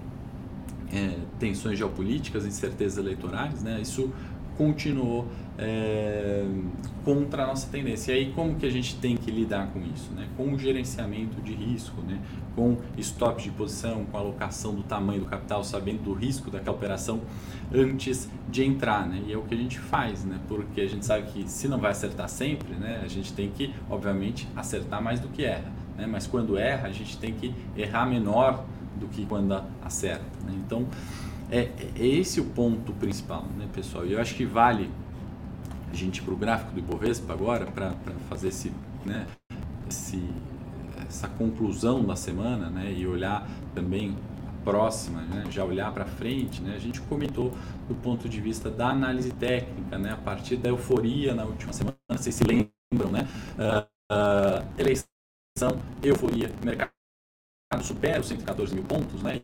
é, 0.93 1.19
tensões 1.39 1.79
geopolíticas, 1.79 2.45
incertezas 2.47 2.99
eleitorais, 2.99 3.63
né? 3.63 3.81
Isso 3.81 4.11
continuou 4.59 5.27
é, 5.57 6.45
contra 7.05 7.45
a 7.45 7.47
nossa 7.47 7.69
tendência. 7.69 8.13
E 8.13 8.17
aí 8.17 8.33
como 8.33 8.57
que 8.57 8.67
a 8.67 8.71
gente 8.71 8.97
tem 8.97 9.17
que 9.17 9.31
lidar 9.31 9.69
com 9.69 9.81
isso? 9.81 10.13
Né? 10.13 10.29
Com 10.37 10.53
o 10.53 10.59
gerenciamento 10.59 11.41
de 11.41 11.55
risco, 11.55 12.03
né? 12.03 12.21
com 12.55 12.77
stop 12.99 13.41
de 13.41 13.51
posição, 13.51 14.05
com 14.05 14.19
alocação 14.19 14.75
do 14.75 14.83
tamanho 14.83 15.21
do 15.21 15.27
capital, 15.27 15.63
sabendo 15.63 16.03
do 16.03 16.13
risco 16.13 16.51
daquela 16.51 16.77
operação 16.77 17.21
antes 17.73 18.29
de 18.51 18.65
entrar. 18.65 19.09
Né? 19.09 19.23
E 19.29 19.33
é 19.33 19.37
o 19.39 19.43
que 19.43 19.55
a 19.55 19.57
gente 19.57 19.79
faz, 19.79 20.25
né? 20.25 20.39
porque 20.49 20.81
a 20.81 20.89
gente 20.89 21.07
sabe 21.07 21.29
que 21.31 21.49
se 21.49 21.69
não 21.69 21.79
vai 21.79 21.93
acertar 21.93 22.29
sempre, 22.29 22.75
né? 22.75 23.01
a 23.03 23.09
gente 23.09 23.33
tem 23.33 23.49
que, 23.49 23.73
obviamente, 23.89 24.49
acertar 24.57 25.01
mais 25.01 25.21
do 25.21 25.29
que 25.29 25.45
erra. 25.45 25.73
né? 25.97 26.07
mas 26.07 26.27
quando 26.27 26.59
erra, 26.59 26.89
a 26.89 26.93
gente 26.93 27.17
tem 27.17 27.33
que 27.33 27.55
errar 27.77 28.07
menor 28.07 28.65
do 28.99 29.07
que 29.07 29.25
quando 29.25 29.63
acerta. 29.83 30.25
Né? 30.45 30.53
Então, 30.67 30.87
é, 31.51 31.71
é, 31.97 32.07
esse 32.07 32.41
o 32.41 32.45
ponto 32.45 32.93
principal, 32.95 33.45
né, 33.57 33.69
pessoal? 33.73 34.07
E 34.07 34.13
eu 34.13 34.21
acho 34.21 34.35
que 34.35 34.45
vale 34.45 34.91
a 35.91 35.95
gente 35.95 36.19
ir 36.19 36.23
para 36.23 36.35
o 36.35 36.37
gráfico 36.37 36.73
do 36.73 36.79
Ibovespa 36.79 37.33
agora, 37.33 37.67
para 37.67 37.95
fazer 38.29 38.49
esse, 38.49 38.73
né, 39.05 39.27
esse, 39.89 40.23
essa 41.07 41.29
conclusão 41.29 42.05
da 42.05 42.15
semana 42.15 42.69
né, 42.69 42.93
e 42.93 43.07
olhar 43.07 43.49
também 43.75 44.17
próxima, 44.63 45.23
né, 45.23 45.45
já 45.51 45.65
olhar 45.65 45.91
para 45.93 46.05
frente, 46.05 46.61
né, 46.61 46.75
a 46.77 46.79
gente 46.79 47.01
comentou 47.03 47.53
do 47.89 47.95
ponto 47.95 48.29
de 48.29 48.39
vista 48.39 48.71
da 48.71 48.91
análise 48.91 49.33
técnica, 49.33 49.99
né, 49.99 50.13
a 50.13 50.17
partir 50.17 50.57
da 50.57 50.69
euforia 50.69 51.35
na 51.35 51.45
última 51.45 51.73
semana, 51.73 51.97
vocês 52.11 52.35
se 52.35 52.45
lembram, 52.45 53.11
né, 53.11 53.27
uh, 53.57 54.13
uh, 54.13 54.69
eleição, 54.79 55.81
euforia, 56.03 56.53
mercado 56.63 56.91
supera 57.83 58.21
os 58.21 58.29
114 58.29 58.75
mil 58.75 58.85
pontos, 58.85 59.23
né, 59.23 59.41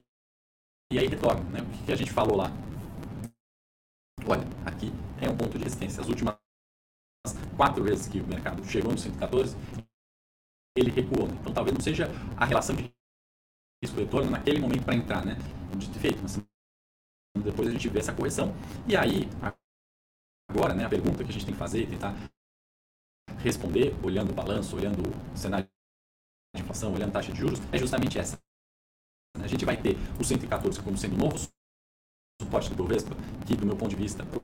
e 0.95 0.99
aí 0.99 1.09
retorna, 1.09 1.43
né, 1.51 1.59
o 1.61 1.87
que 1.87 1.91
a 1.91 1.97
gente 1.97 2.13
falou 2.13 2.37
lá? 2.37 2.53
Olha, 4.29 4.45
aqui 4.65 4.93
é 5.21 5.29
um 5.29 5.37
ponto 5.37 5.59
de 5.59 5.65
resistência. 5.65 6.01
As 6.01 6.09
últimas 6.09 6.39
quatro 7.57 7.83
vezes 7.83 8.07
que 8.07 8.21
o 8.21 8.27
mercado 8.29 8.65
chegou 8.65 8.93
no 8.93 8.99
114, 8.99 9.57
ele 10.79 10.93
recuou. 10.93 11.27
Né? 11.27 11.37
Então 11.41 11.53
talvez 11.53 11.77
não 11.77 11.83
seja 11.83 12.07
a 12.37 12.45
relação 12.45 12.77
de 12.77 12.95
risco 13.83 13.99
retorno 13.99 14.31
naquele 14.31 14.61
momento 14.61 14.85
para 14.85 14.95
entrar, 14.95 15.27
né? 15.27 15.35
De 15.77 15.99
feito, 15.99 16.23
mas 16.23 16.41
depois 17.43 17.69
a 17.69 17.73
gente 17.73 17.89
vê 17.89 17.99
essa 17.99 18.15
correção. 18.15 18.55
E 18.89 18.97
aí, 18.97 19.29
agora, 20.49 20.75
né, 20.75 20.85
a 20.85 20.89
pergunta 20.89 21.25
que 21.25 21.31
a 21.31 21.33
gente 21.33 21.45
tem 21.45 21.55
que 21.55 21.59
fazer, 21.59 21.89
tentar 21.89 22.15
responder, 23.41 23.93
olhando 24.05 24.31
o 24.31 24.35
balanço, 24.35 24.77
olhando 24.77 25.03
o 25.03 25.37
cenário 25.37 25.69
de 26.55 26.63
inflação, 26.63 26.95
olhando 26.95 27.11
a 27.11 27.15
taxa 27.15 27.33
de 27.33 27.41
juros, 27.41 27.59
é 27.73 27.79
justamente 27.79 28.17
essa. 28.17 28.39
A 29.43 29.47
gente 29.47 29.65
vai 29.65 29.77
ter 29.77 29.97
o 30.19 30.25
114 30.25 30.81
como 30.83 30.97
sendo 30.97 31.17
novo 31.17 31.37
suporte 32.41 32.71
do 32.71 32.77
Bovespa, 32.77 33.15
que 33.47 33.57
do 33.57 33.67
meu 33.67 33.77
ponto 33.77 33.91
de 33.91 33.97
vista, 33.97 34.25
pro 34.25 34.43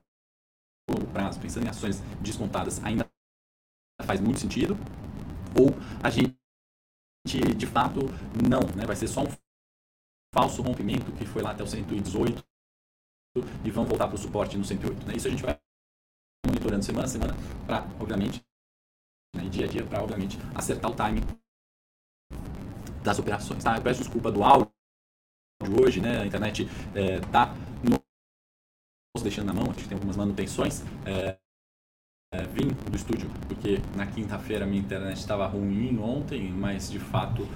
longo 0.90 1.06
prazo, 1.12 1.40
pensando 1.40 1.66
em 1.66 1.68
ações 1.68 2.00
descontadas, 2.20 2.82
ainda 2.84 3.08
faz 4.02 4.20
muito 4.20 4.40
sentido, 4.40 4.74
ou 5.58 5.70
a 6.02 6.10
gente 6.10 6.36
de 7.56 7.66
fato 7.66 8.00
não, 8.48 8.60
né? 8.74 8.86
vai 8.86 8.96
ser 8.96 9.06
só 9.06 9.22
um 9.22 9.28
falso 10.34 10.62
rompimento 10.62 11.12
que 11.12 11.26
foi 11.26 11.42
lá 11.42 11.50
até 11.50 11.62
o 11.62 11.66
118 11.66 12.42
e 13.64 13.70
vamos 13.70 13.88
voltar 13.88 14.08
para 14.08 14.16
o 14.16 14.18
suporte 14.18 14.56
no 14.56 14.64
108. 14.64 15.06
Né? 15.06 15.16
Isso 15.16 15.28
a 15.28 15.30
gente 15.30 15.42
vai 15.42 15.58
monitorando 16.46 16.84
semana 16.84 17.04
a 17.04 17.08
semana 17.08 17.34
para, 17.66 17.82
obviamente, 18.00 18.42
né, 19.36 19.48
dia 19.48 19.66
a 19.66 19.68
dia, 19.68 19.86
para, 19.86 20.02
obviamente, 20.02 20.38
acertar 20.54 20.90
o 20.90 20.96
timing 20.96 21.22
das 23.04 23.18
operações. 23.18 23.62
Tá? 23.62 23.76
Eu 23.76 23.82
peço 23.82 24.00
desculpa 24.00 24.32
do 24.32 24.42
áudio 24.42 24.72
hoje, 25.68 26.00
né? 26.00 26.20
a 26.20 26.26
internet 26.26 26.68
está 26.94 27.54
é, 27.84 27.90
nos 29.14 29.22
deixando 29.22 29.46
na 29.46 29.52
mão, 29.54 29.64
a 29.64 29.72
gente 29.72 29.88
tem 29.88 29.96
algumas 29.96 30.16
manutenções. 30.16 30.82
É, 31.04 31.36
é, 32.32 32.42
vim 32.44 32.68
do 32.88 32.96
estúdio 32.96 33.28
porque 33.48 33.80
na 33.96 34.06
quinta-feira 34.06 34.64
minha 34.64 34.80
internet 34.80 35.18
estava 35.18 35.46
ruim 35.46 35.98
ontem, 35.98 36.48
mas 36.48 36.88
de 36.88 37.00
fato 37.00 37.46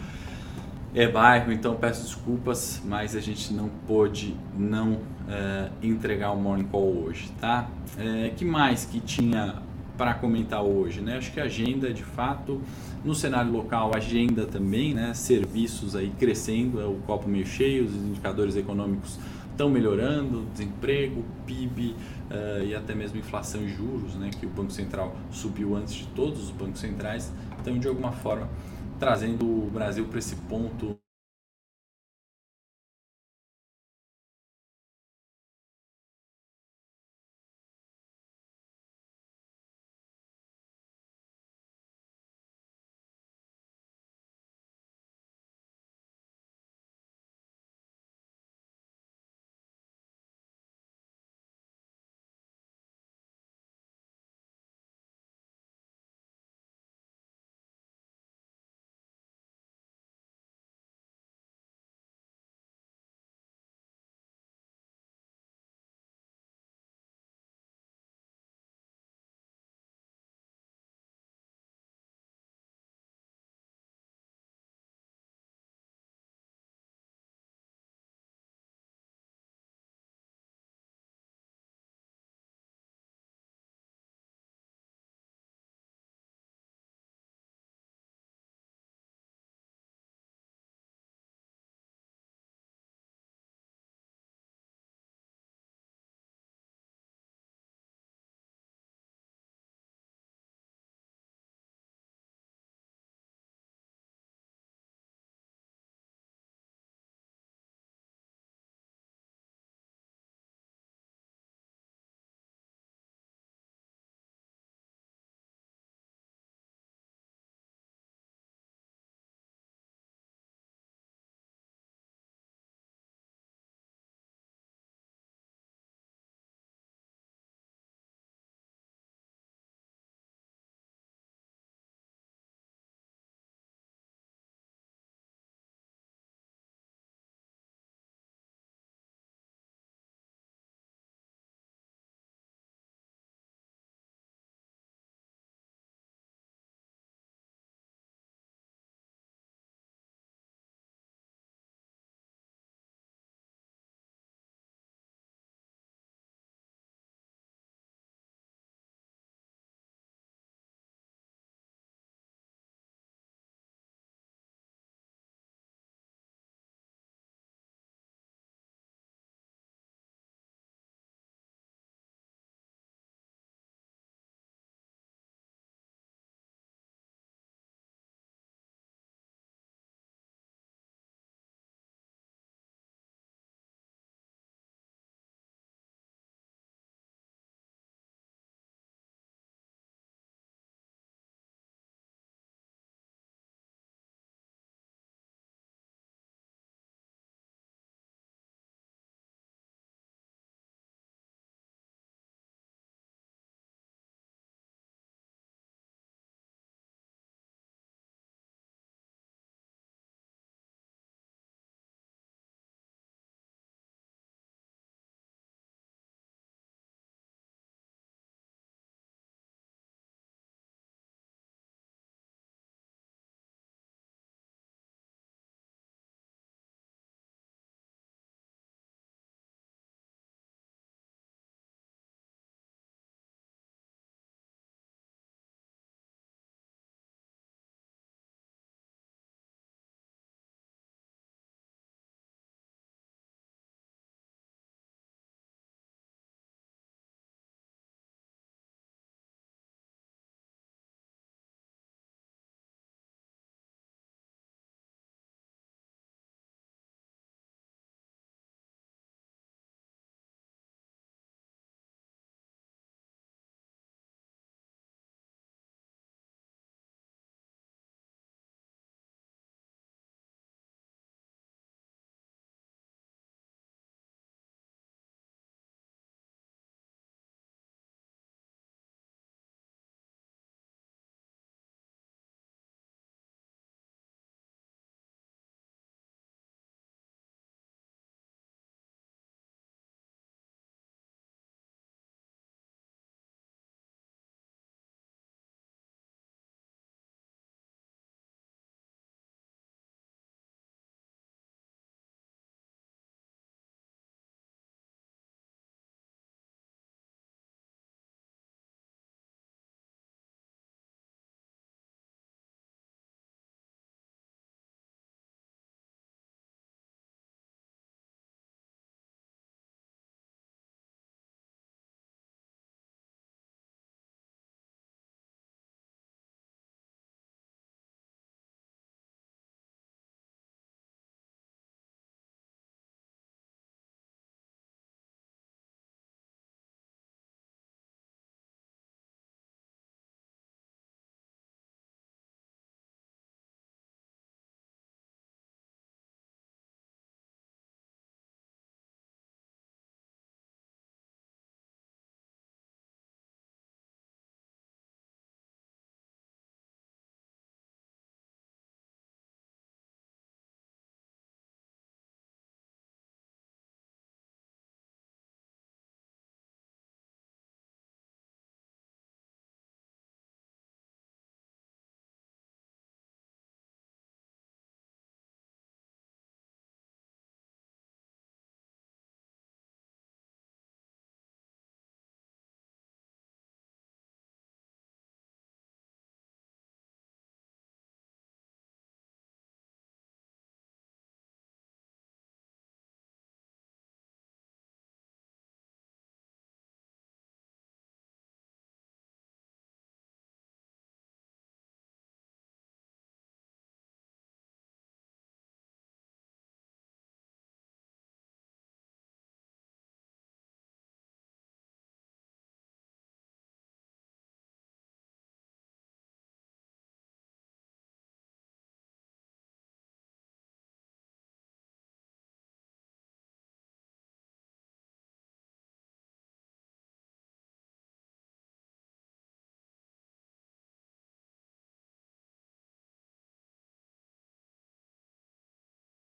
é 0.93 1.09
bairro, 1.09 1.53
então 1.53 1.77
peço 1.77 2.03
desculpas, 2.03 2.83
mas 2.85 3.17
a 3.17 3.21
gente 3.21 3.53
não 3.53 3.69
pôde 3.87 4.37
não 4.57 5.01
é, 5.29 5.71
entregar 5.83 6.33
o 6.33 6.37
Morning 6.37 6.65
Call 6.65 7.05
hoje, 7.05 7.31
tá? 7.41 7.69
É, 7.97 8.31
que 8.31 8.45
mais 8.45 8.85
que 8.85 9.01
tinha 9.01 9.63
para 9.97 10.15
comentar 10.15 10.63
hoje, 10.63 11.01
né? 11.01 11.19
Acho 11.19 11.33
que 11.33 11.41
a 11.41 11.45
agenda, 11.45 11.93
de 11.93 12.03
fato, 12.03 12.61
no 13.05 13.15
cenário 13.15 13.51
local, 13.51 13.93
agenda 13.95 14.47
também, 14.47 14.95
né? 14.95 15.15
Serviços 15.15 15.95
aí 15.95 16.13
crescendo, 16.19 16.81
é 16.81 16.87
o 16.87 16.95
copo 17.07 17.29
meio 17.29 17.47
cheio, 17.47 17.85
os 17.85 17.95
indicadores 17.95 18.57
econômicos 18.57 19.19
estão 19.51 19.71
melhorando, 19.71 20.47
desemprego, 20.53 21.25
PIB 21.47 21.91
uh, 21.91 21.95
eh, 22.31 22.65
e 22.71 22.75
até 22.75 22.93
mesmo 22.93 23.19
inflação 23.19 23.63
e 23.63 23.69
juros, 23.69 24.15
né? 24.17 24.31
Que 24.39 24.47
o 24.47 24.49
Banco 24.49 24.73
Central 24.73 25.15
subiu 25.31 25.77
antes 25.77 25.95
de 25.95 26.07
todos 26.09 26.43
os 26.43 26.51
bancos 26.51 26.81
centrais, 26.81 27.33
então 27.61 27.79
de 27.79 27.87
alguma 27.87 28.11
forma 28.11 28.49
trazendo 28.99 29.45
o 29.45 29.71
Brasil 29.73 30.07
para 30.07 30.19
esse 30.19 30.35
ponto 30.37 30.99